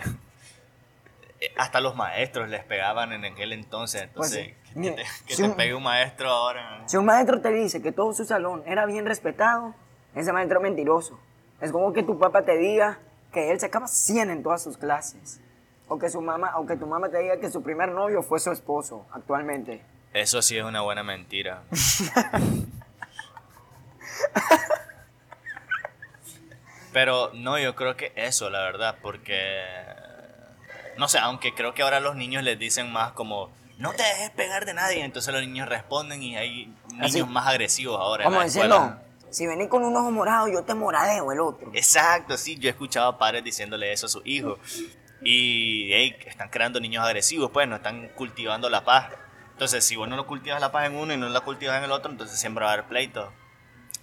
Eh, 1.40 1.52
Hasta 1.56 1.80
los 1.80 1.96
maestros 1.96 2.48
les 2.48 2.62
pegaban 2.64 3.12
en 3.12 3.24
aquel 3.24 3.52
entonces, 3.52 4.08
Pues 4.14 4.32
entonces, 4.32 4.56
sí. 4.64 4.72
que, 4.74 4.78
Mire, 4.78 4.94
te, 4.94 5.02
que 5.26 5.34
si 5.34 5.42
te 5.42 5.48
un- 5.48 5.56
pegue 5.56 5.74
un 5.74 5.82
maestro 5.82 6.30
ahora. 6.30 6.82
Si 6.86 6.96
un 6.96 7.04
maestro 7.04 7.40
te 7.40 7.50
dice 7.50 7.82
que 7.82 7.90
todo 7.92 8.12
su 8.14 8.24
salón 8.24 8.62
era 8.66 8.86
bien 8.86 9.06
respetado, 9.06 9.74
ese 10.14 10.32
maestro 10.32 10.58
es 10.60 10.62
mentiroso. 10.62 11.18
Es 11.60 11.72
como 11.72 11.92
que 11.92 12.02
tu 12.04 12.18
papá 12.18 12.42
te 12.42 12.56
diga 12.56 12.98
que 13.32 13.50
él 13.50 13.58
sacaba 13.58 13.88
100 13.88 14.30
en 14.30 14.42
todas 14.42 14.62
sus 14.62 14.76
clases. 14.76 15.40
O 15.88 15.98
que, 15.98 16.08
su 16.10 16.20
mamá, 16.22 16.56
o 16.58 16.64
que 16.66 16.76
tu 16.76 16.86
mamá 16.86 17.08
te 17.08 17.18
diga 17.18 17.38
que 17.38 17.50
su 17.50 17.62
primer 17.62 17.90
novio 17.90 18.22
fue 18.22 18.38
su 18.40 18.50
esposo 18.52 19.04
actualmente. 19.12 19.82
Eso 20.14 20.40
sí 20.42 20.56
es 20.56 20.64
una 20.64 20.80
buena 20.82 21.02
mentira. 21.02 21.62
Pero 26.92 27.30
no, 27.34 27.58
yo 27.58 27.74
creo 27.74 27.96
que 27.96 28.12
eso, 28.16 28.50
la 28.50 28.60
verdad, 28.60 28.96
porque... 29.02 29.62
No 30.98 31.08
sé, 31.08 31.18
aunque 31.18 31.54
creo 31.54 31.72
que 31.72 31.82
ahora 31.82 32.00
los 32.00 32.16
niños 32.16 32.42
les 32.42 32.58
dicen 32.58 32.92
más 32.92 33.12
como, 33.12 33.50
no 33.78 33.92
te 33.92 34.02
dejes 34.02 34.30
pegar 34.30 34.66
de 34.66 34.74
nadie, 34.74 35.02
entonces 35.02 35.32
los 35.32 35.42
niños 35.42 35.68
responden 35.68 36.22
y 36.22 36.36
hay 36.36 36.66
niños 36.90 37.06
Así. 37.06 37.24
más 37.24 37.46
agresivos 37.46 37.98
ahora. 37.98 38.28
la 38.28 38.44
diciendo, 38.44 38.76
escuela. 38.76 39.02
si 39.30 39.46
venís 39.46 39.68
con 39.68 39.84
un 39.84 39.96
ojo 39.96 40.10
morado, 40.10 40.48
yo 40.48 40.62
te 40.64 40.74
moradeo 40.74 41.32
el 41.32 41.40
otro. 41.40 41.70
Exacto, 41.72 42.36
sí, 42.36 42.58
yo 42.58 42.68
he 42.68 42.72
escuchado 42.72 43.08
a 43.08 43.18
padres 43.18 43.42
diciéndole 43.42 43.90
eso 43.90 44.06
a 44.06 44.08
sus 44.10 44.22
hijos. 44.26 44.58
Y 45.24 45.90
hey, 45.92 46.16
están 46.26 46.48
creando 46.50 46.78
niños 46.78 47.04
agresivos, 47.04 47.50
pues 47.50 47.66
no 47.66 47.76
están 47.76 48.08
cultivando 48.08 48.68
la 48.68 48.84
paz. 48.84 49.12
Entonces, 49.52 49.84
si 49.84 49.96
vos 49.96 50.08
no 50.08 50.16
lo 50.16 50.26
cultivas 50.26 50.60
la 50.60 50.72
paz 50.72 50.86
en 50.86 50.96
uno 50.96 51.14
y 51.14 51.16
no 51.16 51.28
la 51.28 51.40
cultivas 51.40 51.78
en 51.78 51.84
el 51.84 51.92
otro, 51.92 52.10
entonces 52.10 52.38
siempre 52.38 52.64
va 52.64 52.70
a 52.70 52.74
haber 52.74 52.86
pleito. 52.86 53.32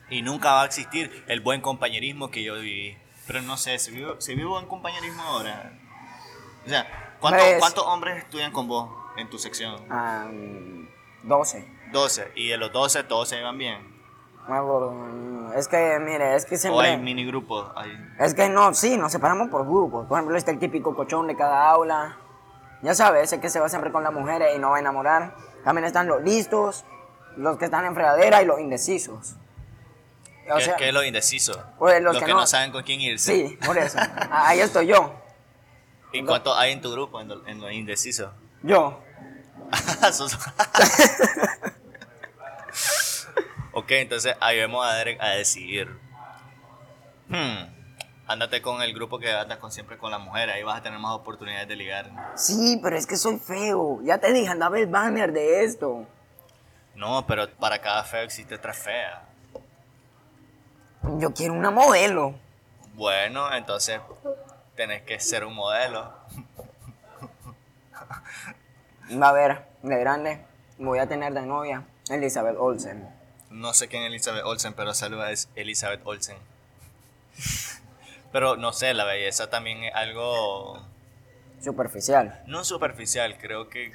Y 0.10 0.22
nunca 0.22 0.54
va 0.54 0.64
a 0.64 0.66
existir 0.66 1.24
el 1.28 1.42
buen 1.42 1.62
compañerismo 1.62 2.32
que 2.32 2.44
yo 2.44 2.56
viví. 2.56 2.98
Pero 3.28 3.42
no 3.42 3.58
sé, 3.58 3.78
¿se 3.80 3.92
vive, 3.92 4.16
se 4.20 4.34
vive 4.36 4.48
buen 4.48 4.66
compañerismo 4.66 5.22
ahora? 5.22 5.74
O 6.66 6.70
sea, 6.70 7.16
¿cuántos, 7.20 7.44
Pues- 7.44 7.60
¿cuántos 7.60 7.86
hombres 7.86 8.18
estudian 8.18 8.52
con 8.52 8.68
vos 8.68 8.90
en 9.18 9.30
tu 9.30 9.38
sección? 9.38 9.76
Ah, 9.90 10.28
12. 11.24 11.66
12. 11.92 12.32
Y 12.36 12.48
de 12.50 12.58
los 12.58 12.72
12, 12.72 13.04
todos 13.04 13.30
se 13.30 13.38
llevan 13.38 13.58
bien. 13.58 14.00
Bueno, 14.48 15.54
Es 15.56 15.68
que, 15.68 16.00
mire, 16.00 16.36
es 16.36 16.46
que 16.46 16.56
O 16.56 16.58
siempre... 16.58 16.88
hay 16.88 16.98
mini 16.98 17.26
grupos. 17.26 17.72
Hay... 17.76 17.92
Es 18.20 18.34
que 18.34 18.50
no, 18.50 18.74
sí, 18.74 18.98
nos 18.98 19.12
separamos 19.12 19.50
por 19.50 19.64
grupos. 19.66 20.08
Por 20.08 20.18
ejemplo, 20.18 20.36
está 20.38 20.52
el 20.52 20.60
típico 20.60 20.96
cochón 20.96 21.28
de 21.28 21.36
cada 21.36 21.70
aula. 21.70 22.18
Ya 22.82 22.96
sabes, 22.96 23.24
ese 23.24 23.40
que 23.42 23.50
se 23.50 23.60
va 23.60 23.70
siempre 23.70 23.92
con 23.92 24.04
las 24.04 24.14
mujeres 24.14 24.56
y 24.56 24.60
no 24.60 24.72
va 24.72 24.78
a 24.78 24.80
enamorar. 24.80 25.36
También 25.64 25.86
están 25.86 26.08
los 26.08 26.22
listos, 26.24 26.86
los 27.36 27.58
que 27.58 27.66
están 27.66 27.86
en 27.86 27.94
fregadera 27.94 28.42
y 28.42 28.46
los 28.46 28.60
indecisos. 28.60 29.36
O 30.52 30.56
¿Qué, 30.58 30.64
sea, 30.66 30.76
qué 30.78 30.88
es 30.90 30.94
lo 30.94 31.04
indeciso? 31.04 31.64
Pues, 31.78 32.02
los 32.02 32.14
los 32.14 32.22
que 32.24 32.28
que 32.28 32.34
no- 32.34 32.40
no 32.42 32.48
saben 32.48 32.72
con 32.72 32.84
quién 32.84 33.02
irse. 33.02 33.34
sí, 33.50 33.58
por 33.66 33.78
eso. 33.78 33.98
Ah, 34.00 34.48
Ahí 34.50 34.60
estoy 34.62 34.88
yo. 34.88 35.14
¿Y 36.12 36.24
cuántos 36.24 36.58
hay 36.58 36.72
en 36.72 36.82
tu 36.82 36.92
grupo, 36.92 37.22
en 37.22 37.28
lo, 37.28 37.48
en 37.48 37.62
lo 37.62 37.70
indeciso? 37.70 38.32
Yo. 38.64 39.02
Ok, 43.72 43.92
entonces 43.92 44.36
ayudemos 44.42 44.86
a 44.86 44.94
Derek 44.96 45.22
a 45.22 45.30
decidir. 45.30 45.88
Hmm, 47.28 47.76
Ándate 48.28 48.62
con 48.62 48.82
el 48.82 48.94
grupo 48.94 49.18
que 49.20 49.32
andas 49.32 49.58
con 49.58 49.72
siempre 49.72 49.98
con 49.98 50.12
las 50.12 50.20
mujeres, 50.20 50.54
ahí 50.56 50.62
vas 50.64 50.80
a 50.80 50.84
tener 50.84 51.00
más 51.00 51.14
oportunidades 51.14 51.68
de 51.68 51.76
ligar. 51.76 52.10
Sí, 52.36 52.80
pero 52.84 52.96
es 52.96 53.08
que 53.08 53.16
soy 53.18 53.40
feo. 53.40 54.00
Ya 54.04 54.20
te 54.20 54.32
dije, 54.34 54.50
andaba 54.50 54.78
el 54.80 54.86
banner 54.88 55.32
de 55.32 55.64
esto. 55.64 56.06
No, 56.96 57.26
pero 57.26 57.50
para 57.56 57.80
cada 57.82 58.04
feo 58.04 58.22
existe 58.22 58.54
otra 58.56 58.74
fea. 58.74 59.24
Yo 61.04 61.34
quiero 61.34 61.54
una 61.54 61.72
modelo. 61.72 62.36
Bueno, 62.94 63.54
entonces 63.54 64.00
tenés 64.76 65.02
que 65.04 65.20
ser 65.20 65.46
un 65.46 65.56
modelo. 65.56 66.14
Va 69.12 69.30
a 69.30 69.34
ver, 69.34 69.66
de 69.82 69.98
grande, 69.98 70.46
voy 70.78 71.00
a 71.00 71.08
tener 71.08 71.34
de 71.34 71.42
novia 71.42 71.84
Elizabeth 72.10 72.56
Olsen. 72.58 73.10
No 73.50 73.74
sé 73.74 73.88
quién 73.88 74.04
es 74.04 74.10
Elizabeth 74.10 74.44
Olsen, 74.44 74.74
pero 74.74 74.94
saluda 74.94 75.32
es 75.32 75.50
Elizabeth 75.56 76.02
Olsen. 76.04 76.38
Pero 78.32 78.58
no 78.58 78.74
sé, 78.74 78.94
la 78.94 79.06
belleza 79.06 79.50
también 79.50 79.84
es 79.84 79.96
algo 79.96 80.80
Superficial. 81.62 82.42
no 82.46 82.64
superficial, 82.64 83.38
creo 83.38 83.70
que 83.70 83.94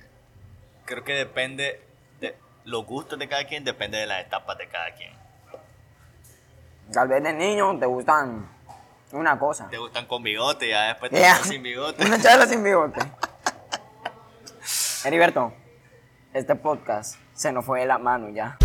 creo 0.85 1.05
que 1.05 1.15
depende 1.15 1.81
de 2.21 2.35
los 2.65 2.85
gustos 2.85 3.19
de 3.19 3.29
cada 3.29 3.45
quien, 3.47 3.65
depende 3.65 3.99
de 3.99 4.07
las 4.07 4.21
etapas 4.25 4.59
de 4.59 4.69
cada 4.69 4.93
quien. 4.95 5.13
Tal 6.93 7.09
vez 7.09 7.23
de 7.23 7.33
niño 7.33 7.79
te 7.79 7.87
gustan 7.87 8.49
una 9.13 9.39
cosa. 9.39 9.69
Te 9.69 9.79
gustan 9.79 10.07
con 10.07 10.23
bigote, 10.23 10.69
ya 10.69 10.89
después 10.89 11.11
te 11.11 11.21
Ya. 11.21 11.31
gustan 11.33 11.49
sin 11.51 11.63
bigote. 11.63 12.05
Una 12.07 12.21
charla 12.21 12.47
sin 12.47 12.63
bigote. 12.63 13.01
Heriberto, 15.05 15.53
este 16.33 16.55
podcast 16.57 17.17
se 17.35 17.53
nos 17.53 17.65
fue 17.65 17.81
de 17.81 17.87
la 17.87 17.99
mano 17.99 18.29
ya. 18.31 18.57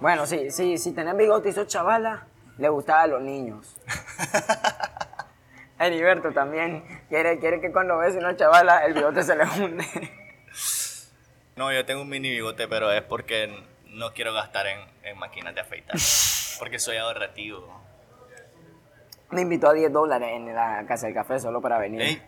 Bueno, 0.00 0.26
sí, 0.26 0.50
sí, 0.50 0.78
si 0.78 0.92
tenés 0.92 1.16
bigote 1.16 1.50
y 1.50 1.52
sos 1.52 1.66
chavala, 1.66 2.26
le 2.58 2.68
gustaba 2.68 3.02
a 3.02 3.06
los 3.06 3.20
niños. 3.22 3.76
Heriberto 5.78 6.32
también 6.32 6.84
quiere, 7.08 7.38
quiere 7.38 7.60
que 7.60 7.72
cuando 7.72 7.98
ves 7.98 8.14
una 8.14 8.36
chavala 8.36 8.84
el 8.84 8.94
bigote 8.94 9.22
se 9.22 9.34
le 9.36 9.44
hunde. 9.44 9.86
No, 11.56 11.72
yo 11.72 11.84
tengo 11.84 12.02
un 12.02 12.08
mini 12.08 12.30
bigote, 12.30 12.68
pero 12.68 12.90
es 12.92 13.02
porque 13.02 13.62
no 13.90 14.12
quiero 14.12 14.32
gastar 14.32 14.66
en, 14.66 14.80
en 15.02 15.18
máquinas 15.18 15.54
de 15.54 15.60
afeitar. 15.60 15.96
Porque 16.58 16.78
soy 16.78 16.96
ahorrativo. 16.96 17.80
Me 19.30 19.42
invitó 19.42 19.68
a 19.68 19.72
10 19.72 19.92
dólares 19.92 20.30
en 20.32 20.54
la 20.54 20.84
casa 20.86 21.06
del 21.06 21.14
café 21.14 21.38
solo 21.38 21.60
para 21.60 21.78
venir. 21.78 22.00
Ey, 22.02 22.22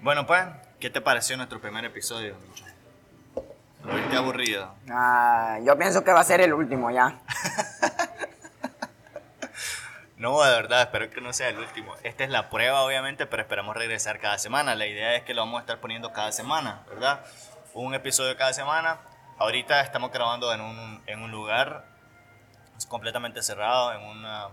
Bueno, 0.00 0.26
pues, 0.26 0.44
¿qué 0.80 0.90
te 0.90 1.00
pareció 1.00 1.36
nuestro 1.36 1.60
primer 1.60 1.84
episodio, 1.84 2.34
Micho? 2.48 2.64
¿Lo 3.84 3.94
viste 3.94 4.16
aburrido? 4.16 4.74
Ah, 4.90 5.58
yo 5.64 5.76
pienso 5.78 6.02
que 6.04 6.12
va 6.12 6.20
a 6.20 6.24
ser 6.24 6.40
el 6.40 6.52
último 6.52 6.90
ya. 6.90 7.20
No, 10.16 10.40
de 10.40 10.52
verdad, 10.52 10.82
espero 10.82 11.10
que 11.10 11.20
no 11.20 11.32
sea 11.32 11.48
el 11.48 11.58
último. 11.58 11.96
Esta 12.04 12.22
es 12.22 12.30
la 12.30 12.48
prueba, 12.48 12.82
obviamente, 12.82 13.26
pero 13.26 13.42
esperamos 13.42 13.76
regresar 13.76 14.20
cada 14.20 14.38
semana. 14.38 14.76
La 14.76 14.86
idea 14.86 15.16
es 15.16 15.24
que 15.24 15.34
lo 15.34 15.42
vamos 15.42 15.58
a 15.58 15.62
estar 15.62 15.80
poniendo 15.80 16.12
cada 16.12 16.30
semana, 16.30 16.84
¿verdad? 16.88 17.24
Un 17.74 17.92
episodio 17.92 18.36
cada 18.36 18.52
semana. 18.52 19.00
Ahorita 19.42 19.80
estamos 19.80 20.12
grabando 20.12 20.52
en 20.54 20.60
un, 20.60 21.02
en 21.04 21.20
un 21.20 21.32
lugar 21.32 21.84
completamente 22.88 23.42
cerrado, 23.42 23.92
en 23.92 24.00
una... 24.02 24.46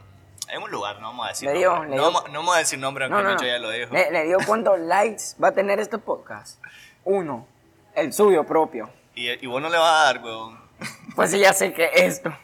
En 0.48 0.64
un 0.64 0.72
lugar, 0.72 1.00
no 1.00 1.10
vamos 1.10 1.28
a 1.28 1.30
decir 1.30 1.48
Le 1.48 1.60
dio- 1.60 1.70
nombre. 1.76 1.90
no, 1.90 1.96
dio- 1.96 2.04
vamos, 2.12 2.24
no 2.32 2.40
vamos 2.40 2.56
a 2.56 2.58
decir 2.58 2.80
nombre, 2.80 3.06
aunque 3.06 3.22
No, 3.22 3.36
no, 3.36 3.44
ya 3.44 3.60
lo 3.60 3.70
dijo. 3.70 3.94
Le, 3.94 4.10
le 4.10 4.24
digo 4.24 4.40
cuántos 4.48 4.80
likes 4.94 5.24
va 5.42 5.50
a 5.50 5.52
tener 5.52 5.80
este 5.80 6.00
podcast. 6.00 6.60
Uno, 7.04 7.46
el 7.94 8.12
suyo 8.14 8.44
propio. 8.46 8.90
Y, 9.14 9.30
y 9.30 9.46
vos 9.46 9.62
no 9.62 9.70
le 9.70 9.78
vas 9.78 9.92
a 9.94 10.04
dar, 10.06 10.24
weón. 10.24 10.60
Pues 11.16 11.30
sí, 11.30 11.38
ya 11.40 11.54
sé 11.54 11.72
que 11.72 11.92
esto. 11.94 12.36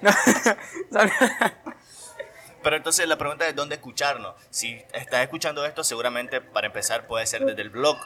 Pero 2.62 2.76
entonces 2.76 3.06
la 3.06 3.16
pregunta 3.18 3.46
es 3.46 3.54
dónde 3.54 3.74
escucharnos. 3.74 4.34
Si 4.48 4.72
estás 4.94 5.20
escuchando 5.20 5.66
esto, 5.66 5.84
seguramente 5.84 6.40
para 6.40 6.66
empezar 6.68 7.06
puede 7.06 7.26
ser 7.26 7.44
desde 7.44 7.60
el 7.62 7.68
blog, 7.70 7.98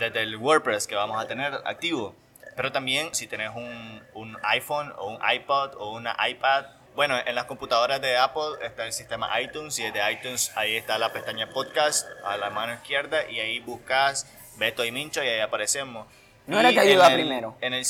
desde 0.00 0.22
el 0.22 0.36
WordPress 0.36 0.86
que 0.88 0.96
vamos 0.96 1.22
a 1.22 1.28
tener 1.28 1.54
activo. 1.64 2.14
Pero 2.56 2.72
también 2.72 3.14
si 3.14 3.26
tenés 3.26 3.50
un, 3.54 4.02
un 4.14 4.36
iPhone 4.42 4.92
o 4.98 5.08
un 5.10 5.20
iPod 5.34 5.74
o 5.76 5.92
una 5.92 6.16
iPad. 6.28 6.64
Bueno, 6.94 7.16
en 7.24 7.34
las 7.34 7.44
computadoras 7.44 8.00
de 8.00 8.16
Apple 8.16 8.56
está 8.62 8.86
el 8.86 8.92
sistema 8.94 9.38
iTunes 9.42 9.78
y 9.78 9.82
desde 9.82 10.10
iTunes 10.12 10.50
ahí 10.56 10.76
está 10.76 10.96
la 10.98 11.12
pestaña 11.12 11.50
podcast 11.50 12.06
a 12.24 12.38
la 12.38 12.48
mano 12.48 12.72
izquierda 12.72 13.28
y 13.30 13.38
ahí 13.38 13.60
buscas 13.60 14.26
Beto 14.56 14.82
y 14.82 14.90
Mincho 14.92 15.22
y 15.22 15.28
ahí 15.28 15.40
aparecemos. 15.40 16.06
No 16.46 16.58
era 16.58 16.70
Y 16.70 16.74
que 16.74 16.80
ayuda 16.80 17.08
el- 17.08 17.14
primero. 17.14 17.58
En 17.60 17.74
el 17.74 17.84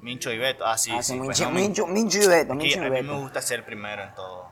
Mincho 0.00 0.32
y 0.32 0.38
Beto. 0.38 0.66
Ah, 0.66 0.76
sí, 0.76 0.90
Ah, 0.92 1.02
sí. 1.02 1.12
sí, 1.12 1.18
pues 1.18 1.38
Mincho, 1.38 1.44
no, 1.44 1.50
Mincho, 1.52 1.86
Mincho 1.86 2.18
y 2.22 2.26
Beto, 2.26 2.54
Mincho 2.54 2.78
y 2.78 2.80
a 2.80 2.84
mí 2.84 2.90
me 2.90 3.02
Beto. 3.02 3.18
gusta 3.20 3.40
ser 3.42 3.64
primero 3.64 4.02
en 4.02 4.14
todo. 4.16 4.50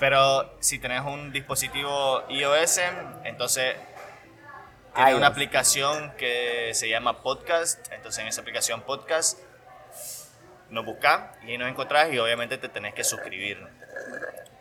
Pero 0.00 0.56
si 0.60 0.80
tenés 0.80 1.02
un 1.02 1.30
dispositivo 1.32 2.24
iOS, 2.28 2.80
entonces 3.22 3.76
tiene 4.94 5.10
iOS. 5.10 5.18
una 5.18 5.26
aplicación 5.28 6.12
que 6.16 6.70
se 6.74 6.88
llama 6.88 7.22
Podcast. 7.22 7.90
Entonces 7.92 8.22
en 8.22 8.28
esa 8.28 8.40
aplicación 8.40 8.82
Podcast 8.82 9.38
nos 10.70 10.84
buscas 10.84 11.36
y 11.46 11.58
nos 11.58 11.68
encontrás 11.68 12.12
y 12.12 12.18
obviamente 12.18 12.58
te 12.58 12.68
tenés 12.68 12.94
que 12.94 13.04
suscribir. 13.04 13.58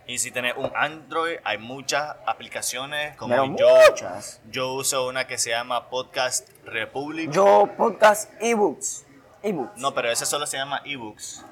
Y 0.07 0.17
si 0.17 0.31
tenés 0.31 0.55
un 0.57 0.71
Android, 0.75 1.37
hay 1.43 1.57
muchas 1.57 2.17
aplicaciones 2.25 3.15
como 3.15 3.33
Pero 3.33 3.55
yo. 3.55 3.75
muchas. 3.89 4.41
Yo 4.49 4.73
uso 4.73 5.07
una 5.07 5.25
que 5.27 5.37
se 5.37 5.51
llama 5.51 5.89
Podcast 5.89 6.49
Republic. 6.65 7.31
Yo, 7.31 7.69
podcast, 7.77 8.29
ebooks. 8.41 9.05
Ebooks. 9.43 9.77
No, 9.77 9.93
pero 9.93 10.11
ese 10.11 10.25
solo 10.25 10.45
se 10.47 10.57
llama 10.57 10.81
ebooks. 10.85 11.45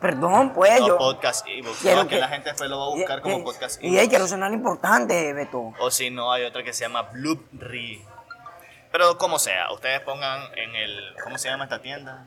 Perdón, 0.00 0.52
pues 0.54 0.80
No 0.80 0.86
yo. 0.88 0.98
podcast 0.98 1.46
ebooks. 1.48 1.80
quiero 1.80 2.02
No, 2.04 2.08
que 2.08 2.18
la 2.18 2.28
gente 2.28 2.50
después 2.50 2.70
lo 2.70 2.78
va 2.78 2.86
a 2.86 2.88
buscar 2.90 3.20
como 3.20 3.38
y- 3.38 3.42
podcast 3.42 3.82
Y 3.82 3.98
hay 3.98 4.08
quiero 4.08 4.26
sonar 4.26 4.52
importante, 4.52 5.32
Beto. 5.32 5.72
O 5.78 5.90
si 5.90 6.10
no, 6.10 6.32
hay 6.32 6.44
otra 6.44 6.62
que 6.62 6.72
se 6.72 6.84
llama 6.84 7.02
Bloopri. 7.02 8.04
Pero 8.90 9.18
como 9.18 9.38
sea, 9.38 9.70
ustedes 9.72 10.00
pongan 10.00 10.40
en 10.56 10.74
el. 10.76 11.14
¿Cómo 11.22 11.36
se 11.38 11.48
llama 11.48 11.64
esta 11.64 11.82
tienda? 11.82 12.26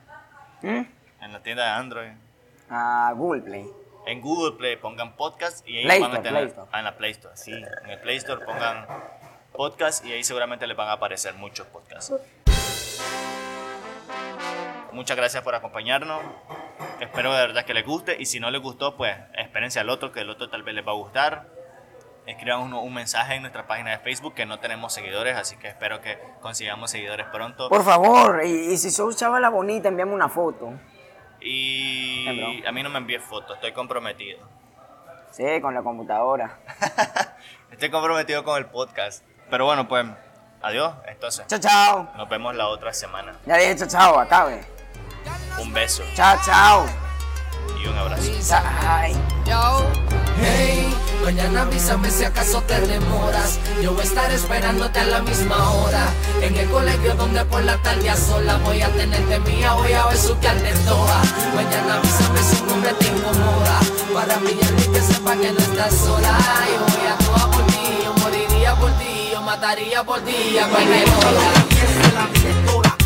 ¿Mm? 0.61 0.81
En 1.21 1.33
la 1.33 1.39
tienda 1.41 1.63
de 1.63 1.69
Android. 1.69 2.11
Ah, 2.69 3.13
Google 3.15 3.41
Play. 3.41 3.65
En 4.05 4.21
Google 4.21 4.57
Play 4.57 4.75
pongan 4.77 5.15
podcast 5.15 5.67
y 5.67 5.77
ahí 5.79 5.83
Play 5.85 6.01
van 6.01 6.11
a 6.11 6.15
Store, 6.15 6.29
tener. 6.29 6.41
Play 6.43 6.49
Store. 6.49 6.69
Ah, 6.73 6.79
en 6.79 6.85
la 6.85 6.97
Play 6.97 7.11
Store, 7.11 7.37
sí. 7.37 7.51
En 7.53 7.89
el 7.89 7.99
Play 7.99 8.17
Store 8.17 8.45
pongan 8.45 8.85
podcast 9.53 10.05
y 10.05 10.11
ahí 10.13 10.23
seguramente 10.23 10.67
les 10.67 10.77
van 10.77 10.89
a 10.89 10.93
aparecer 10.93 11.33
muchos 11.35 11.65
podcasts. 11.67 12.13
Muchas 14.97 15.15
gracias 15.15 15.43
por 15.43 15.53
acompañarnos. 15.53 16.19
Espero 16.99 17.31
de 17.31 17.39
verdad 17.39 17.65
que 17.65 17.75
les 17.75 17.85
guste 17.85 18.17
y 18.19 18.25
si 18.25 18.39
no 18.39 18.49
les 18.49 18.59
gustó, 18.59 18.97
pues 18.97 19.15
espérense 19.37 19.79
al 19.79 19.91
otro, 19.91 20.11
que 20.11 20.21
el 20.21 20.29
otro 20.31 20.49
tal 20.49 20.63
vez 20.63 20.73
les 20.73 20.85
va 20.85 20.89
a 20.89 20.95
gustar. 20.95 21.45
Escriban 22.25 22.73
un, 22.73 22.93
mensaje 22.95 23.35
en 23.35 23.43
nuestra 23.43 23.67
página 23.67 23.91
de 23.91 23.99
Facebook 23.99 24.33
que 24.33 24.47
no 24.47 24.59
tenemos 24.59 24.91
seguidores, 24.91 25.37
así 25.37 25.55
que 25.57 25.67
espero 25.67 26.01
que 26.01 26.17
consigamos 26.41 26.89
seguidores 26.89 27.27
pronto. 27.27 27.69
Por 27.69 27.83
favor, 27.83 28.41
y, 28.43 28.49
y 28.49 28.77
si 28.77 28.89
sos 28.89 29.15
chavala 29.15 29.49
bonita, 29.49 29.89
envíame 29.89 30.13
una 30.13 30.29
foto. 30.29 30.73
Y 31.41 32.65
a 32.65 32.71
mí 32.71 32.81
no 32.81 32.89
me 32.89 32.97
envíes 32.97 33.21
fotos, 33.21 33.55
estoy 33.57 33.73
comprometido. 33.73 34.49
Sí, 35.29 35.61
con 35.61 35.75
la 35.75 35.83
computadora. 35.83 36.57
Estoy 37.71 37.91
comprometido 37.91 38.43
con 38.43 38.57
el 38.57 38.65
podcast. 38.65 39.23
Pero 39.51 39.65
bueno, 39.65 39.87
pues 39.87 40.07
adiós. 40.63 40.95
Entonces, 41.05 41.45
Chao, 41.45 41.59
chao. 41.59 42.09
nos 42.17 42.27
vemos 42.27 42.55
la 42.55 42.67
otra 42.67 42.91
semana. 42.91 43.33
Ya 43.45 43.57
dije 43.57 43.75
chao, 43.75 43.87
chao, 43.87 44.19
acabe. 44.19 44.76
Un 45.59 45.73
beso 45.73 46.03
Chao, 46.15 46.37
chao. 46.45 46.85
y 47.81 47.87
un 47.87 47.97
abrazo. 47.97 48.31
Ay. 48.87 49.13
Yo, 49.45 49.85
hey, 50.41 50.93
mañana 51.23 51.61
avísame 51.61 52.09
si 52.11 52.23
acaso 52.25 52.61
te 52.61 52.79
demoras. 52.81 53.59
Yo 53.81 53.91
voy 53.93 54.01
a 54.01 54.03
estar 54.03 54.31
esperándote 54.31 54.99
a 54.99 55.05
la 55.05 55.19
misma 55.21 55.71
hora. 55.71 56.07
En 56.41 56.55
el 56.55 56.69
colegio 56.69 57.13
donde 57.15 57.43
por 57.45 57.63
la 57.63 57.77
tarde 57.77 58.09
a 58.09 58.15
sola 58.17 58.57
voy 58.57 58.81
a 58.81 58.89
tenerte 58.89 59.39
mía, 59.39 59.73
voy 59.73 59.93
a 59.93 60.05
besuquearte 60.07 60.71
toda. 60.85 61.21
Mañana 61.55 61.95
avísame 61.95 62.39
si 62.43 62.61
un 62.61 62.69
hombre 62.71 62.93
te 62.93 63.07
incomoda. 63.07 63.79
Para 64.13 64.37
brillarte 64.37 64.83
y 64.83 64.87
que 64.93 65.01
sepa 65.01 65.35
que 65.35 65.51
no 65.51 65.59
estás 65.59 65.93
sola. 65.93 66.37
Yo 66.67 66.79
voy 66.81 67.07
a 67.07 67.17
toda 67.25 67.51
por 67.51 67.65
ti, 67.67 67.99
yo 68.03 68.13
moriría 68.15 68.75
por 68.75 68.91
ti, 68.99 69.29
yo 69.31 69.41
mataría 69.41 70.03
por 70.03 70.19
ti 70.21 70.57
a 70.57 70.67
cualquier 70.67 71.09
hora. 71.09 71.51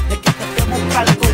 es 0.09 0.17
que 0.19 0.31
te 0.31 1.30